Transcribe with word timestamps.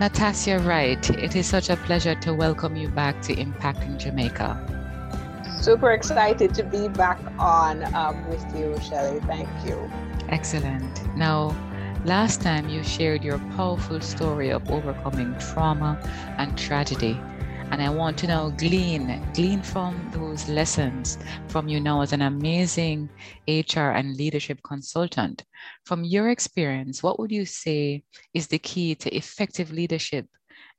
Natassia 0.00 0.58
Wright, 0.66 1.08
it 1.10 1.34
is 1.34 1.46
such 1.46 1.70
a 1.70 1.76
pleasure 1.76 2.14
to 2.16 2.34
welcome 2.34 2.76
you 2.76 2.88
back 2.88 3.22
to 3.22 3.34
Impacting 3.34 3.96
Jamaica. 3.98 4.60
Super 5.58 5.92
excited 5.92 6.52
to 6.54 6.62
be 6.64 6.88
back 6.88 7.18
on 7.38 7.82
um, 7.94 8.28
with 8.28 8.44
you, 8.54 8.78
Shelly. 8.82 9.20
Thank 9.20 9.48
you. 9.64 9.90
Excellent. 10.28 11.16
Now, 11.16 11.56
Last 12.06 12.40
time 12.40 12.68
you 12.68 12.84
shared 12.84 13.24
your 13.24 13.40
powerful 13.56 14.00
story 14.00 14.50
of 14.50 14.70
overcoming 14.70 15.34
trauma 15.40 15.98
and 16.38 16.56
tragedy. 16.56 17.20
And 17.70 17.82
I 17.82 17.90
want 17.90 18.16
to 18.18 18.26
now 18.26 18.50
glean, 18.50 19.22
glean 19.34 19.62
from 19.62 20.10
those 20.12 20.48
lessons 20.48 21.18
from 21.48 21.68
you 21.68 21.80
now 21.80 22.00
as 22.00 22.12
an 22.12 22.22
amazing 22.22 23.10
HR 23.48 23.90
and 23.90 24.16
leadership 24.16 24.60
consultant. 24.62 25.44
From 25.84 26.04
your 26.04 26.30
experience, 26.30 27.02
what 27.02 27.18
would 27.18 27.32
you 27.32 27.44
say 27.44 28.04
is 28.32 28.46
the 28.46 28.58
key 28.58 28.94
to 28.94 29.14
effective 29.14 29.72
leadership 29.72 30.26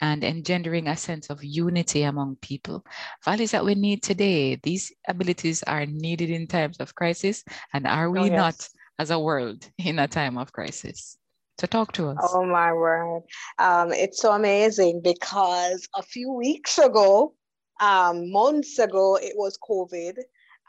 and 0.02 0.24
engendering 0.24 0.88
a 0.88 0.96
sense 0.96 1.30
of 1.30 1.44
unity 1.44 2.04
among 2.04 2.38
people. 2.38 2.86
Values 3.24 3.52
that 3.52 3.66
we 3.66 3.76
need 3.76 4.04
today. 4.04 4.56
These 4.56 4.94
abilities 5.08 5.64
are 5.64 5.86
needed 5.86 6.30
in 6.30 6.48
times 6.48 6.78
of 6.80 6.96
crisis. 6.96 7.44
And 7.74 7.88
are 7.88 8.08
oh, 8.08 8.12
we 8.12 8.20
oh, 8.20 8.26
yes. 8.26 8.36
not 8.38 8.70
as 9.00 9.12
a 9.12 9.20
world 9.20 9.70
in 9.78 10.00
a 10.00 10.08
time 10.08 10.38
of 10.38 10.52
crisis. 10.52 11.18
So 11.60 11.66
talk 11.66 11.92
to 11.94 12.10
us. 12.10 12.18
Oh 12.22 12.46
my 12.46 12.72
word. 12.72 13.24
Um, 13.58 13.92
it's 13.92 14.22
so 14.22 14.32
amazing 14.34 15.02
because 15.04 15.88
a 15.96 16.04
few 16.04 16.32
weeks 16.32 16.78
ago, 16.78 17.34
um, 17.80 18.32
months 18.32 18.78
ago, 18.78 19.16
it 19.16 19.34
was 19.36 19.58
COVID 19.68 20.18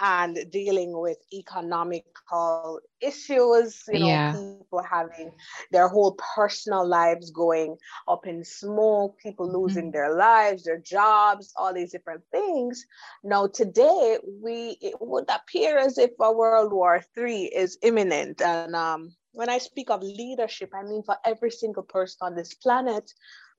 and 0.00 0.38
dealing 0.50 0.98
with 0.98 1.18
economical 1.32 2.80
issues, 3.00 3.82
you 3.88 3.98
know, 3.98 4.06
yeah. 4.06 4.32
people 4.32 4.82
having 4.88 5.32
their 5.72 5.88
whole 5.88 6.16
personal 6.34 6.86
lives 6.86 7.30
going 7.32 7.76
up 8.06 8.26
in 8.26 8.44
smoke, 8.44 9.18
people 9.18 9.50
losing 9.50 9.84
mm-hmm. 9.84 9.92
their 9.92 10.14
lives, 10.14 10.64
their 10.64 10.78
jobs, 10.78 11.52
all 11.56 11.74
these 11.74 11.90
different 11.90 12.22
things. 12.30 12.86
Now, 13.24 13.48
today, 13.48 14.18
we 14.40 14.78
it 14.80 14.94
would 15.00 15.28
appear 15.28 15.78
as 15.78 15.98
if 15.98 16.10
a 16.20 16.32
World 16.32 16.72
War 16.72 17.02
III 17.16 17.46
is 17.46 17.76
imminent. 17.82 18.40
And 18.40 18.76
um, 18.76 19.10
when 19.38 19.48
I 19.48 19.58
speak 19.58 19.88
of 19.88 20.02
leadership, 20.02 20.70
I 20.74 20.82
mean 20.82 21.04
for 21.04 21.16
every 21.24 21.52
single 21.52 21.84
person 21.84 22.18
on 22.22 22.34
this 22.34 22.54
planet, 22.54 23.08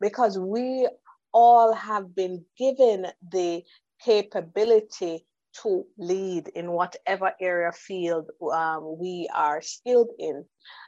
because 0.02 0.38
we 0.38 0.90
all 1.34 1.74
have 1.74 2.14
been 2.14 2.44
given 2.58 3.08
the 3.32 3.64
capability 4.04 5.26
to 5.64 5.86
lead 5.98 6.50
in 6.50 6.74
whatever 6.74 7.32
area 7.40 7.72
field 7.72 8.30
um, 8.52 8.98
we 9.00 9.30
are 9.34 9.62
skilled 9.62 10.10
in. 10.20 10.44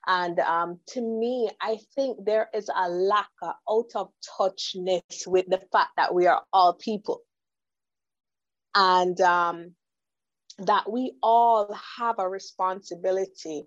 And 0.08 0.38
um, 0.42 0.78
to 0.90 1.02
me, 1.02 1.50
I 1.62 1.78
think 1.96 2.26
there 2.26 2.50
is 2.54 2.70
a 2.76 2.90
lack 2.90 3.32
of 3.42 3.54
out 3.70 3.92
of 3.96 4.10
touchness 4.38 5.26
with 5.26 5.46
the 5.48 5.62
fact 5.72 5.92
that 5.96 6.14
we 6.14 6.28
are 6.28 6.44
all 6.52 6.74
people. 6.74 7.22
And 8.76 9.20
um, 9.22 9.74
that 10.60 10.92
we 10.92 11.14
all 11.24 11.74
have 11.98 12.20
a 12.20 12.28
responsibility 12.28 13.64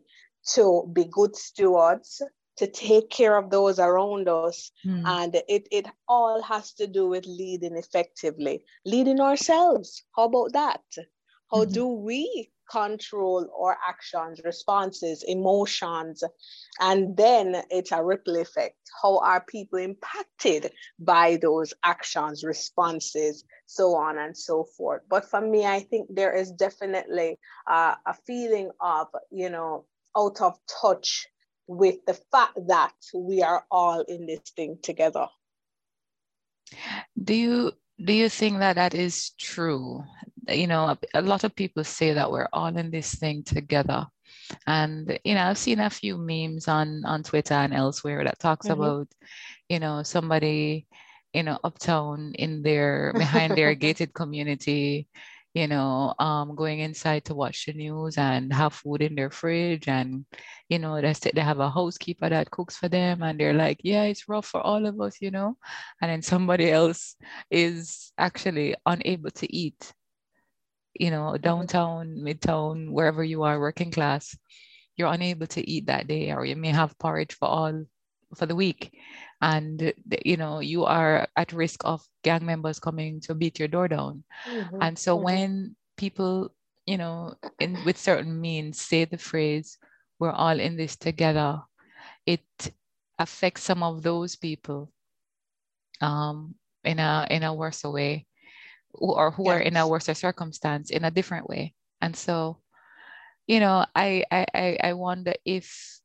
to 0.52 0.88
be 0.92 1.04
good 1.04 1.36
stewards 1.36 2.22
to 2.56 2.66
take 2.66 3.10
care 3.10 3.36
of 3.36 3.50
those 3.50 3.78
around 3.78 4.28
us. 4.28 4.70
Mm. 4.86 5.02
And 5.04 5.34
it, 5.48 5.66
it 5.70 5.86
all 6.08 6.40
has 6.42 6.72
to 6.74 6.86
do 6.86 7.08
with 7.08 7.26
leading 7.26 7.76
effectively, 7.76 8.64
leading 8.84 9.20
ourselves. 9.20 10.04
How 10.14 10.24
about 10.24 10.52
that? 10.52 10.82
How 11.50 11.62
mm-hmm. 11.62 11.72
do 11.72 11.86
we 11.88 12.50
control 12.70 13.46
our 13.60 13.76
actions, 13.86 14.40
responses, 14.44 15.24
emotions? 15.26 16.22
And 16.80 17.16
then 17.16 17.62
it's 17.70 17.92
a 17.92 18.02
ripple 18.02 18.36
effect. 18.36 18.76
How 19.02 19.18
are 19.18 19.44
people 19.44 19.78
impacted 19.78 20.72
by 20.98 21.38
those 21.42 21.74
actions, 21.84 22.44
responses, 22.44 23.44
so 23.66 23.94
on 23.96 24.18
and 24.18 24.36
so 24.36 24.64
forth? 24.76 25.02
But 25.08 25.28
for 25.28 25.40
me, 25.40 25.66
I 25.66 25.80
think 25.80 26.08
there 26.10 26.34
is 26.34 26.52
definitely 26.52 27.38
uh, 27.68 27.96
a 28.06 28.14
feeling 28.26 28.70
of, 28.80 29.08
you 29.30 29.50
know, 29.50 29.86
out 30.16 30.40
of 30.40 30.58
touch 30.80 31.26
with 31.66 31.96
the 32.06 32.14
fact 32.14 32.58
that 32.68 32.94
we 33.14 33.42
are 33.42 33.64
all 33.70 34.00
in 34.02 34.26
this 34.26 34.40
thing 34.56 34.78
together. 34.82 35.26
Do 37.22 37.34
you 37.34 37.72
do 38.02 38.12
you 38.12 38.28
think 38.28 38.58
that 38.58 38.76
that 38.76 38.94
is 38.94 39.30
true? 39.38 40.04
You 40.48 40.66
know, 40.66 40.96
a 41.14 41.22
lot 41.22 41.44
of 41.44 41.54
people 41.54 41.84
say 41.84 42.12
that 42.12 42.30
we're 42.30 42.48
all 42.52 42.76
in 42.76 42.90
this 42.90 43.14
thing 43.14 43.44
together. 43.44 44.06
And 44.66 45.18
you 45.24 45.34
know, 45.34 45.44
I've 45.44 45.58
seen 45.58 45.80
a 45.80 45.88
few 45.88 46.18
memes 46.18 46.68
on 46.68 47.04
on 47.04 47.22
Twitter 47.22 47.54
and 47.54 47.72
elsewhere 47.72 48.24
that 48.24 48.38
talks 48.38 48.66
mm-hmm. 48.66 48.80
about, 48.80 49.08
you 49.68 49.78
know, 49.78 50.02
somebody, 50.02 50.86
you 51.32 51.42
know, 51.42 51.58
uptown 51.64 52.34
in 52.34 52.62
their 52.62 53.12
behind 53.16 53.56
their 53.56 53.74
gated 53.84 54.12
community, 54.12 55.08
you 55.54 55.68
know, 55.68 56.12
um, 56.18 56.56
going 56.56 56.80
inside 56.80 57.24
to 57.24 57.34
watch 57.34 57.66
the 57.66 57.72
news 57.72 58.18
and 58.18 58.52
have 58.52 58.74
food 58.74 59.00
in 59.00 59.14
their 59.14 59.30
fridge. 59.30 59.86
And, 59.86 60.26
you 60.68 60.80
know, 60.80 61.00
they, 61.00 61.12
they 61.32 61.40
have 61.40 61.60
a 61.60 61.70
housekeeper 61.70 62.28
that 62.28 62.50
cooks 62.50 62.76
for 62.76 62.88
them. 62.88 63.22
And 63.22 63.38
they're 63.38 63.54
like, 63.54 63.80
yeah, 63.84 64.02
it's 64.02 64.28
rough 64.28 64.46
for 64.46 64.60
all 64.60 64.84
of 64.84 65.00
us, 65.00 65.18
you 65.20 65.30
know. 65.30 65.56
And 66.02 66.10
then 66.10 66.22
somebody 66.22 66.70
else 66.72 67.14
is 67.50 68.12
actually 68.18 68.74
unable 68.84 69.30
to 69.30 69.54
eat, 69.54 69.92
you 70.92 71.12
know, 71.12 71.32
mm-hmm. 71.32 71.42
downtown, 71.42 72.16
midtown, 72.18 72.90
wherever 72.90 73.22
you 73.22 73.44
are, 73.44 73.60
working 73.60 73.92
class, 73.92 74.36
you're 74.96 75.12
unable 75.12 75.46
to 75.46 75.70
eat 75.70 75.86
that 75.86 76.08
day, 76.08 76.32
or 76.32 76.44
you 76.44 76.56
may 76.56 76.70
have 76.70 76.98
porridge 76.98 77.34
for 77.34 77.46
all 77.46 77.84
for 78.36 78.46
the 78.46 78.54
week 78.56 78.92
and 79.44 79.92
you 80.24 80.38
know 80.38 80.60
you 80.60 80.84
are 80.84 81.28
at 81.36 81.52
risk 81.52 81.84
of 81.84 82.00
gang 82.24 82.44
members 82.44 82.80
coming 82.80 83.20
to 83.20 83.34
beat 83.34 83.58
your 83.58 83.68
door 83.68 83.86
down 83.86 84.24
mm-hmm. 84.48 84.80
and 84.80 84.98
so 84.98 85.14
mm-hmm. 85.14 85.24
when 85.24 85.76
people 85.98 86.48
you 86.86 86.96
know 86.96 87.34
in 87.60 87.76
with 87.84 87.98
certain 87.98 88.40
means 88.40 88.80
say 88.80 89.04
the 89.04 89.18
phrase 89.18 89.76
we're 90.18 90.32
all 90.32 90.58
in 90.58 90.76
this 90.76 90.96
together 90.96 91.60
it 92.24 92.40
affects 93.18 93.62
some 93.62 93.82
of 93.82 94.02
those 94.02 94.34
people 94.34 94.90
um, 96.00 96.54
in 96.82 96.98
a 96.98 97.26
in 97.28 97.42
a 97.42 97.52
worse 97.52 97.84
way 97.84 98.26
or 98.94 99.30
who 99.30 99.44
yes. 99.44 99.52
are 99.52 99.60
in 99.60 99.76
a 99.76 99.86
worse 99.86 100.06
circumstance 100.06 100.90
in 100.90 101.04
a 101.04 101.10
different 101.10 101.48
way 101.48 101.74
and 102.00 102.16
so 102.16 102.56
you 103.46 103.60
know 103.60 103.84
I, 103.94 104.24
I 104.32 104.78
i 104.82 104.92
wonder 104.94 105.34
if 105.44 106.00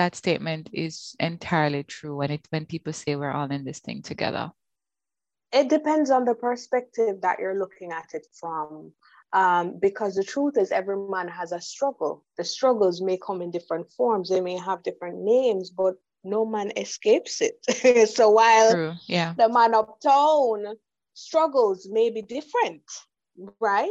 that 0.00 0.14
statement 0.14 0.70
is 0.72 1.14
entirely 1.20 1.82
true 1.82 2.16
when 2.16 2.30
it 2.30 2.48
when 2.48 2.64
people 2.64 2.92
say 2.92 3.16
we're 3.16 3.36
all 3.38 3.50
in 3.50 3.64
this 3.64 3.80
thing 3.80 4.00
together? 4.00 4.50
It 5.52 5.68
depends 5.68 6.10
on 6.10 6.24
the 6.24 6.34
perspective 6.34 7.20
that 7.20 7.38
you're 7.38 7.58
looking 7.58 7.92
at 7.92 8.14
it 8.14 8.26
from. 8.40 8.92
Um, 9.32 9.78
because 9.78 10.14
the 10.14 10.24
truth 10.24 10.56
is 10.56 10.72
every 10.72 10.96
man 10.96 11.28
has 11.28 11.52
a 11.52 11.60
struggle. 11.60 12.24
The 12.38 12.44
struggles 12.44 13.00
may 13.00 13.18
come 13.26 13.42
in 13.42 13.50
different 13.50 13.92
forms, 13.92 14.28
they 14.30 14.40
may 14.40 14.56
have 14.58 14.82
different 14.82 15.18
names, 15.18 15.70
but 15.70 15.94
no 16.24 16.44
man 16.46 16.72
escapes 16.76 17.42
it. 17.48 17.58
so 18.16 18.30
while 18.30 18.98
yeah. 19.06 19.34
the 19.36 19.48
man 19.48 19.74
uptown 19.74 20.76
struggles 21.14 21.88
may 21.90 22.08
be 22.10 22.22
different, 22.22 22.82
right? 23.60 23.90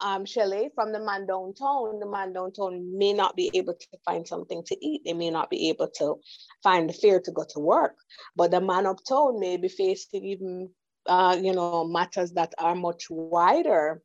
um, 0.00 0.24
Shelly, 0.24 0.70
from 0.74 0.92
the 0.92 1.00
man 1.00 1.26
downtown, 1.26 1.98
the 2.00 2.06
man 2.06 2.32
downtown 2.32 2.96
may 2.96 3.12
not 3.12 3.36
be 3.36 3.50
able 3.54 3.74
to 3.74 3.86
find 4.04 4.26
something 4.26 4.62
to 4.66 4.86
eat. 4.86 5.02
They 5.04 5.14
may 5.14 5.30
not 5.30 5.50
be 5.50 5.68
able 5.68 5.88
to 5.98 6.16
find 6.62 6.88
the 6.88 6.94
fare 6.94 7.20
to 7.20 7.32
go 7.32 7.44
to 7.50 7.60
work. 7.60 7.96
But 8.34 8.50
the 8.50 8.60
man 8.60 8.86
uptown 8.86 9.40
may 9.40 9.56
be 9.56 9.68
facing 9.68 10.24
even, 10.24 10.70
uh, 11.06 11.38
you 11.40 11.52
know, 11.52 11.84
matters 11.84 12.32
that 12.32 12.52
are 12.58 12.74
much 12.74 13.06
wider 13.08 14.02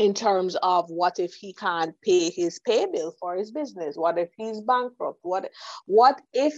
in 0.00 0.14
terms 0.14 0.56
of 0.62 0.88
what 0.88 1.18
if 1.18 1.34
he 1.34 1.52
can't 1.52 1.94
pay 2.00 2.30
his 2.30 2.58
pay 2.58 2.86
bill 2.90 3.12
for 3.20 3.36
his 3.36 3.50
business? 3.52 3.96
What 3.96 4.18
if 4.18 4.30
he's 4.34 4.62
bankrupt? 4.62 5.18
What 5.22 5.50
what 5.84 6.22
if 6.32 6.54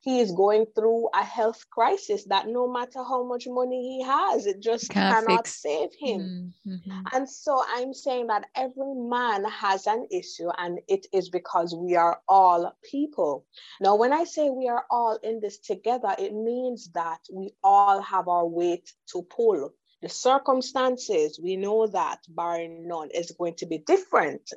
he 0.00 0.20
is 0.20 0.30
going 0.32 0.66
through 0.74 1.08
a 1.14 1.24
health 1.24 1.64
crisis 1.70 2.24
that 2.26 2.48
no 2.48 2.70
matter 2.70 3.02
how 3.02 3.24
much 3.26 3.46
money 3.48 3.80
he 3.96 4.02
has 4.04 4.44
it 4.46 4.60
just 4.60 4.90
Can't 4.90 5.14
cannot 5.14 5.46
fix. 5.46 5.62
save 5.62 5.88
him? 5.98 6.52
Mm-hmm. 6.66 7.00
and 7.14 7.28
so 7.28 7.62
i'm 7.76 7.94
saying 7.94 8.26
that 8.26 8.44
every 8.54 8.94
man 8.94 9.44
has 9.44 9.86
an 9.86 10.06
issue 10.10 10.50
and 10.58 10.78
it 10.86 11.06
is 11.14 11.30
because 11.30 11.74
we 11.74 11.96
are 11.96 12.20
all 12.28 12.76
people. 12.90 13.46
Now 13.80 13.96
when 13.96 14.12
i 14.12 14.24
say 14.24 14.50
we 14.50 14.68
are 14.68 14.84
all 14.90 15.18
in 15.22 15.40
this 15.40 15.58
together 15.58 16.14
it 16.18 16.34
means 16.34 16.90
that 16.92 17.20
we 17.32 17.52
all 17.64 18.02
have 18.02 18.28
our 18.28 18.46
weight 18.46 18.92
to 19.12 19.22
pull 19.22 19.72
the 20.02 20.08
circumstances, 20.08 21.38
we 21.42 21.56
know 21.56 21.86
that 21.86 22.18
barring 22.28 22.88
none 22.88 23.08
is 23.14 23.30
going 23.38 23.54
to 23.54 23.66
be 23.66 23.78
different. 23.78 24.50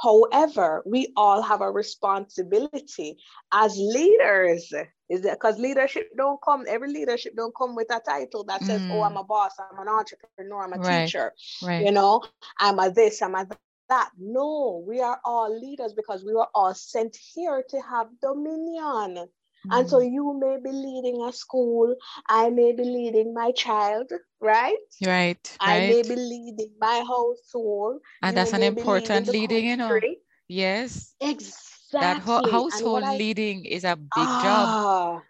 However, 0.00 0.82
we 0.86 1.12
all 1.16 1.42
have 1.42 1.60
a 1.60 1.70
responsibility 1.70 3.18
as 3.52 3.76
leaders. 3.76 4.72
Is 5.08 5.24
it 5.24 5.32
because 5.32 5.58
leadership 5.58 6.08
don't 6.16 6.40
come, 6.42 6.64
every 6.66 6.92
leadership 6.92 7.34
don't 7.36 7.54
come 7.56 7.76
with 7.76 7.94
a 7.94 8.00
title 8.00 8.44
that 8.44 8.64
says, 8.64 8.80
mm. 8.80 8.90
oh, 8.90 9.02
I'm 9.02 9.16
a 9.16 9.24
boss, 9.24 9.52
I'm 9.58 9.78
an 9.78 9.88
entrepreneur, 9.88 10.64
I'm 10.64 10.72
a 10.72 10.78
right. 10.78 11.06
teacher, 11.06 11.32
right. 11.62 11.84
you 11.84 11.92
know, 11.92 12.22
I'm 12.58 12.78
a 12.78 12.90
this, 12.90 13.22
I'm 13.22 13.34
a 13.34 13.46
that. 13.88 14.10
No, 14.18 14.84
we 14.86 15.00
are 15.00 15.20
all 15.24 15.56
leaders 15.56 15.92
because 15.92 16.24
we 16.24 16.34
were 16.34 16.48
all 16.54 16.74
sent 16.74 17.16
here 17.34 17.62
to 17.68 17.80
have 17.80 18.08
dominion. 18.20 19.28
And 19.70 19.88
so 19.88 19.98
mm. 19.98 20.12
you 20.12 20.38
may 20.38 20.58
be 20.62 20.70
leading 20.70 21.22
a 21.22 21.32
school, 21.32 21.94
I 22.28 22.50
may 22.50 22.72
be 22.72 22.84
leading 22.84 23.34
my 23.34 23.52
child, 23.52 24.10
right? 24.40 24.76
Right. 25.04 25.56
I 25.60 25.78
right. 25.78 25.88
may 25.88 26.02
be 26.02 26.16
leading 26.16 26.72
my 26.80 27.04
household. 27.06 28.00
And 28.22 28.36
that's 28.36 28.52
an 28.52 28.62
important 28.62 29.28
leading, 29.28 29.66
you 29.66 29.76
know. 29.76 30.00
Yes. 30.48 31.14
Exactly. 31.20 32.00
That 32.00 32.18
ho- 32.18 32.50
household 32.50 33.04
I, 33.04 33.16
leading 33.16 33.64
is 33.64 33.84
a 33.84 33.96
big 33.96 34.08
ah, 34.16 34.42
job. 34.42 35.22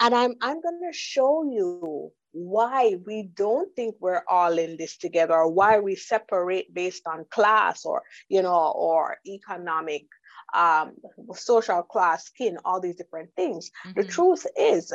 And 0.00 0.14
I'm 0.14 0.34
I'm 0.42 0.60
gonna 0.60 0.92
show 0.92 1.44
you 1.44 2.12
why 2.32 2.96
we 3.06 3.30
don't 3.34 3.74
think 3.74 3.96
we're 4.00 4.22
all 4.28 4.58
in 4.58 4.76
this 4.76 4.96
together 4.96 5.34
or 5.34 5.50
why 5.50 5.80
we 5.80 5.96
separate 5.96 6.72
based 6.72 7.06
on 7.06 7.24
class 7.30 7.84
or 7.84 8.02
you 8.28 8.42
know 8.42 8.72
or 8.74 9.18
economic 9.26 10.06
um, 10.54 10.94
social 11.34 11.82
class, 11.82 12.26
skin, 12.26 12.58
all 12.64 12.80
these 12.80 12.96
different 12.96 13.30
things. 13.36 13.70
Mm-hmm. 13.86 14.00
The 14.00 14.06
truth 14.06 14.46
is, 14.58 14.92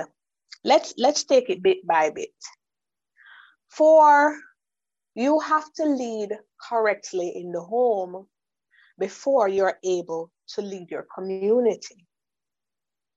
let's 0.64 0.94
let's 0.98 1.24
take 1.24 1.50
it 1.50 1.64
bit 1.64 1.86
by 1.86 2.10
bit. 2.10 2.34
For 3.70 4.38
you 5.16 5.40
have 5.40 5.72
to 5.74 5.86
lead 5.86 6.30
correctly 6.70 7.34
in 7.36 7.52
the 7.52 7.62
home 7.62 8.28
before 9.00 9.48
you're 9.48 9.80
able 9.84 10.32
to 10.50 10.62
lead 10.62 10.92
your 10.92 11.08
community. 11.14 12.06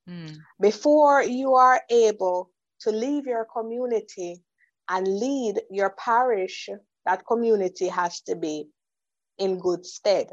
Mm. 0.09 0.37
Before 0.61 1.23
you 1.23 1.55
are 1.55 1.83
able 1.91 2.51
to 2.81 2.91
leave 2.91 3.27
your 3.27 3.45
community 3.45 4.43
and 4.89 5.07
lead 5.07 5.61
your 5.71 5.91
parish, 5.91 6.69
that 7.05 7.27
community 7.27 7.89
has 7.89 8.21
to 8.23 8.37
be 8.37 8.69
in 9.39 9.59
good 9.59 9.85
stead. 9.85 10.29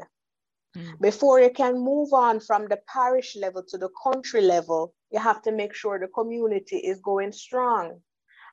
Mm. 0.76 1.00
Before 1.00 1.40
you 1.40 1.50
can 1.50 1.78
move 1.78 2.12
on 2.12 2.40
from 2.40 2.68
the 2.68 2.78
parish 2.86 3.36
level 3.36 3.62
to 3.68 3.78
the 3.78 3.88
country 4.02 4.42
level, 4.42 4.94
you 5.10 5.18
have 5.18 5.42
to 5.42 5.52
make 5.52 5.74
sure 5.74 5.98
the 5.98 6.08
community 6.08 6.76
is 6.76 7.00
going 7.00 7.32
strong. 7.32 8.00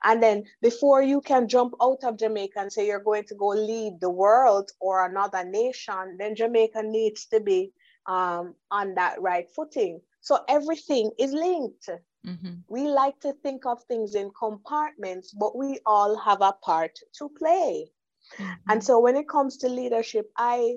And 0.04 0.22
then 0.22 0.44
before 0.62 1.02
you 1.02 1.22
can 1.22 1.48
jump 1.48 1.74
out 1.82 2.04
of 2.04 2.18
Jamaica 2.18 2.60
and 2.60 2.72
say 2.72 2.86
you're 2.86 3.00
going 3.04 3.24
to 3.26 3.36
go 3.36 3.48
lead 3.48 4.00
the 4.02 4.10
world 4.10 4.72
or 4.80 5.06
another 5.06 5.44
nation, 5.46 6.18
then 6.20 6.36
Jamaica 6.36 6.84
needs 6.84 7.26
to 7.28 7.40
be 7.40 7.72
um, 8.06 8.56
on 8.70 8.96
that 8.96 9.22
right 9.22 9.50
footing. 9.56 10.02
So 10.20 10.40
everything 10.50 11.12
is 11.18 11.32
linked. 11.32 11.90
Mm-hmm. 12.26 12.54
We 12.70 12.88
like 12.88 13.20
to 13.22 13.34
think 13.44 13.66
of 13.66 13.84
things 13.84 14.16
in 14.16 14.32
compartments, 14.38 15.32
but 15.32 15.56
we 15.56 15.80
all 15.86 16.18
have 16.18 16.42
a 16.42 16.54
part 16.62 17.00
to 17.18 17.30
play. 17.38 17.92
Mm-hmm. 18.40 18.54
And 18.70 18.84
so 18.84 19.00
when 19.00 19.16
it 19.16 19.28
comes 19.28 19.58
to 19.58 19.70
leadership, 19.70 20.30
I 20.38 20.76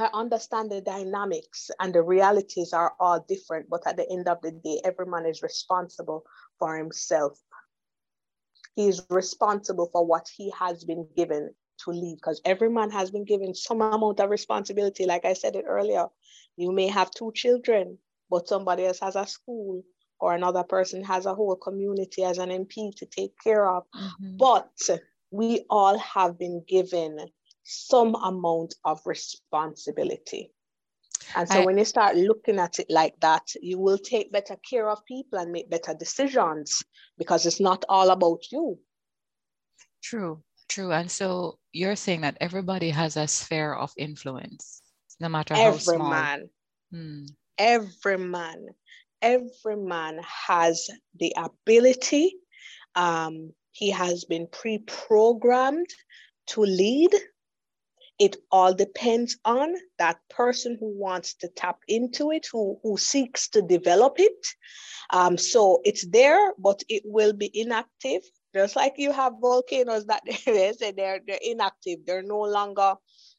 I 0.00 0.10
understand 0.12 0.70
the 0.70 0.80
dynamics 0.80 1.70
and 1.80 1.94
the 1.94 2.02
realities 2.02 2.72
are 2.72 2.94
all 3.00 3.24
different, 3.28 3.68
but 3.68 3.86
at 3.86 3.96
the 3.96 4.10
end 4.10 4.28
of 4.28 4.40
the 4.42 4.52
day, 4.52 4.80
every 4.84 5.06
man 5.06 5.26
is 5.26 5.42
responsible 5.42 6.24
for 6.58 6.76
himself. 6.76 7.38
He 8.74 8.88
is 8.88 9.04
responsible 9.10 9.88
for 9.92 10.04
what 10.06 10.28
he 10.34 10.52
has 10.58 10.84
been 10.84 11.08
given 11.16 11.54
to 11.84 11.90
lead 11.90 12.16
because 12.16 12.40
every 12.44 12.70
man 12.70 12.90
has 12.90 13.10
been 13.10 13.24
given 13.24 13.54
some 13.54 13.80
amount 13.80 14.20
of 14.20 14.30
responsibility. 14.30 15.06
Like 15.06 15.24
I 15.24 15.32
said 15.32 15.56
it 15.56 15.64
earlier, 15.66 16.06
you 16.56 16.72
may 16.72 16.88
have 16.88 17.10
two 17.10 17.32
children, 17.34 17.98
but 18.30 18.48
somebody 18.48 18.84
else 18.86 19.00
has 19.00 19.16
a 19.16 19.26
school 19.26 19.82
or 20.20 20.34
another 20.34 20.64
person 20.64 21.04
has 21.04 21.26
a 21.26 21.34
whole 21.34 21.56
community 21.56 22.24
as 22.24 22.38
an 22.38 22.50
MP 22.50 22.94
to 22.96 23.06
take 23.06 23.32
care 23.42 23.68
of. 23.68 23.84
Mm-hmm. 23.94 24.36
But 24.36 24.70
we 25.30 25.64
all 25.70 25.98
have 25.98 26.38
been 26.38 26.64
given 26.66 27.18
some 27.70 28.14
amount 28.14 28.74
of 28.86 28.98
responsibility. 29.04 30.50
And 31.36 31.46
so 31.46 31.60
I, 31.60 31.64
when 31.66 31.76
you 31.76 31.84
start 31.84 32.16
looking 32.16 32.58
at 32.58 32.78
it 32.78 32.86
like 32.88 33.14
that, 33.20 33.42
you 33.60 33.78
will 33.78 33.98
take 33.98 34.32
better 34.32 34.56
care 34.68 34.88
of 34.88 35.04
people 35.04 35.38
and 35.38 35.52
make 35.52 35.68
better 35.68 35.92
decisions 35.92 36.82
because 37.18 37.44
it's 37.44 37.60
not 37.60 37.84
all 37.90 38.08
about 38.08 38.40
you. 38.50 38.78
True, 40.02 40.42
true. 40.68 40.92
And 40.92 41.10
so 41.10 41.58
you're 41.72 41.96
saying 41.96 42.22
that 42.22 42.38
everybody 42.40 42.88
has 42.88 43.18
a 43.18 43.28
sphere 43.28 43.74
of 43.74 43.92
influence, 43.98 44.80
no 45.20 45.28
matter 45.28 45.54
how 45.54 45.66
every 45.66 45.80
small. 45.80 46.10
Man, 46.10 46.48
hmm. 46.90 47.24
Every 47.58 48.16
man, 48.16 48.66
every 49.20 49.76
man 49.76 50.20
has 50.22 50.88
the 51.18 51.34
ability. 51.36 52.36
Um, 52.94 53.52
he 53.72 53.90
has 53.90 54.24
been 54.24 54.46
pre-programmed 54.50 55.90
to 56.46 56.62
lead 56.62 57.10
it 58.18 58.36
all 58.50 58.74
depends 58.74 59.38
on 59.44 59.74
that 59.98 60.18
person 60.28 60.76
who 60.80 60.88
wants 60.98 61.34
to 61.34 61.48
tap 61.48 61.78
into 61.86 62.32
it, 62.32 62.46
who, 62.50 62.78
who 62.82 62.96
seeks 62.96 63.48
to 63.50 63.62
develop 63.62 64.14
it. 64.18 64.46
Um, 65.10 65.38
so 65.38 65.80
it's 65.84 66.06
there, 66.08 66.52
but 66.58 66.82
it 66.88 67.02
will 67.06 67.32
be 67.32 67.50
inactive. 67.54 68.22
Just 68.54 68.76
like 68.76 68.94
you 68.96 69.12
have 69.12 69.34
volcanoes 69.40 70.06
that 70.06 70.22
they 70.46 70.72
say 70.72 70.92
they're, 70.92 71.20
they're 71.26 71.38
inactive, 71.42 72.00
they're 72.06 72.22
no 72.22 72.40
longer 72.40 72.94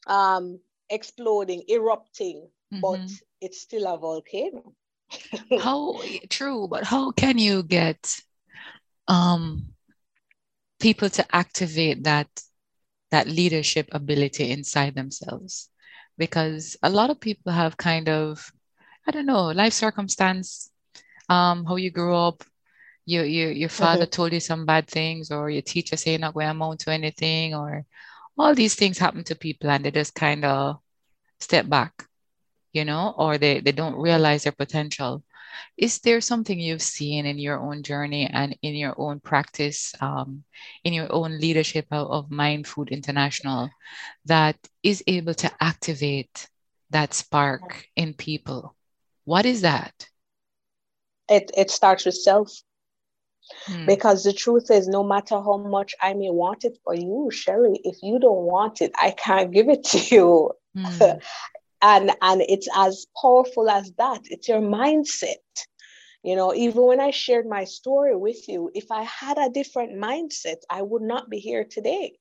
um, 0.06 0.58
exploding, 0.88 1.62
erupting, 1.68 2.48
mm-hmm. 2.72 2.80
but 2.80 3.10
it's 3.40 3.60
still 3.60 3.86
a 3.86 3.98
volcano. 3.98 4.74
how 5.60 6.00
true, 6.28 6.68
but 6.68 6.84
how 6.84 7.10
can 7.10 7.36
you 7.36 7.62
get 7.62 8.20
um, 9.08 9.66
people 10.80 11.10
to 11.10 11.34
activate 11.34 12.04
that 12.04 12.28
that 13.10 13.26
leadership 13.28 13.88
ability 13.92 14.50
inside 14.50 14.94
themselves. 14.94 15.68
Because 16.18 16.76
a 16.82 16.90
lot 16.90 17.10
of 17.10 17.20
people 17.20 17.52
have 17.52 17.76
kind 17.76 18.08
of 18.08 18.52
i 19.06 19.10
don't 19.10 19.26
know 19.26 19.46
life 19.46 19.72
circumstance 19.72 20.70
um 21.28 21.64
how 21.64 21.76
you 21.76 21.90
grew 21.90 22.14
up. 22.14 22.44
Your 23.06 23.24
you 23.24 23.48
your 23.48 23.70
father 23.70 24.04
mm-hmm. 24.04 24.10
told 24.10 24.32
you 24.32 24.40
some 24.40 24.66
bad 24.66 24.86
things 24.86 25.30
or 25.30 25.50
your 25.50 25.62
teacher 25.62 25.96
say 25.96 26.12
you're 26.12 26.20
not 26.20 26.34
going 26.34 26.46
to 26.46 26.50
amount 26.50 26.80
to 26.80 26.92
anything 26.92 27.54
or 27.54 27.84
all 28.38 28.54
these 28.54 28.74
things 28.74 28.98
happen 28.98 29.24
to 29.24 29.34
people 29.34 29.70
and 29.70 29.84
they 29.84 29.90
just 29.90 30.14
kind 30.14 30.44
of 30.44 30.78
step 31.40 31.68
back 31.68 32.06
you 32.72 32.84
know 32.84 33.14
or 33.16 33.38
they, 33.38 33.60
they 33.60 33.72
don't 33.72 33.96
realize 33.96 34.44
their 34.44 34.52
potential 34.52 35.24
is 35.76 35.98
there 36.00 36.20
something 36.20 36.58
you've 36.58 36.82
seen 36.82 37.26
in 37.26 37.38
your 37.38 37.58
own 37.58 37.82
journey 37.82 38.26
and 38.26 38.56
in 38.62 38.74
your 38.74 38.94
own 38.98 39.20
practice, 39.20 39.94
um, 40.00 40.44
in 40.84 40.92
your 40.92 41.12
own 41.12 41.38
leadership 41.38 41.86
of, 41.90 42.10
of 42.10 42.30
Mind 42.30 42.66
Food 42.66 42.90
International, 42.90 43.70
that 44.26 44.56
is 44.82 45.02
able 45.06 45.34
to 45.34 45.50
activate 45.60 46.48
that 46.90 47.14
spark 47.14 47.86
in 47.96 48.14
people? 48.14 48.76
What 49.24 49.46
is 49.46 49.62
that? 49.62 50.08
It, 51.28 51.50
it 51.56 51.70
starts 51.70 52.04
with 52.04 52.16
self. 52.16 52.52
Hmm. 53.66 53.86
Because 53.86 54.22
the 54.22 54.32
truth 54.32 54.70
is, 54.70 54.86
no 54.86 55.02
matter 55.02 55.34
how 55.34 55.56
much 55.56 55.94
I 56.00 56.14
may 56.14 56.30
want 56.30 56.64
it 56.64 56.78
for 56.84 56.94
you, 56.94 57.30
Sherry, 57.32 57.80
if 57.84 57.96
you 58.02 58.18
don't 58.18 58.44
want 58.44 58.80
it, 58.80 58.92
I 59.00 59.10
can't 59.10 59.50
give 59.50 59.68
it 59.68 59.84
to 59.84 59.98
you. 60.14 60.50
Hmm. 60.76 61.18
and 61.82 62.10
and 62.22 62.42
it's 62.42 62.68
as 62.74 63.06
powerful 63.20 63.70
as 63.70 63.92
that. 63.98 64.22
It's 64.26 64.48
your 64.48 64.60
mindset. 64.60 65.36
You 66.22 66.36
know 66.36 66.54
even 66.54 66.82
when 66.84 67.00
i 67.00 67.10
shared 67.10 67.46
my 67.46 67.64
story 67.64 68.16
with 68.16 68.48
you 68.48 68.70
if 68.74 68.90
i 68.90 69.02
had 69.04 69.38
a 69.38 69.50
different 69.50 69.92
mindset 69.94 70.60
i 70.70 70.82
would 70.82 71.02
not 71.02 71.30
be 71.30 71.38
here 71.38 71.64
today. 71.64 72.18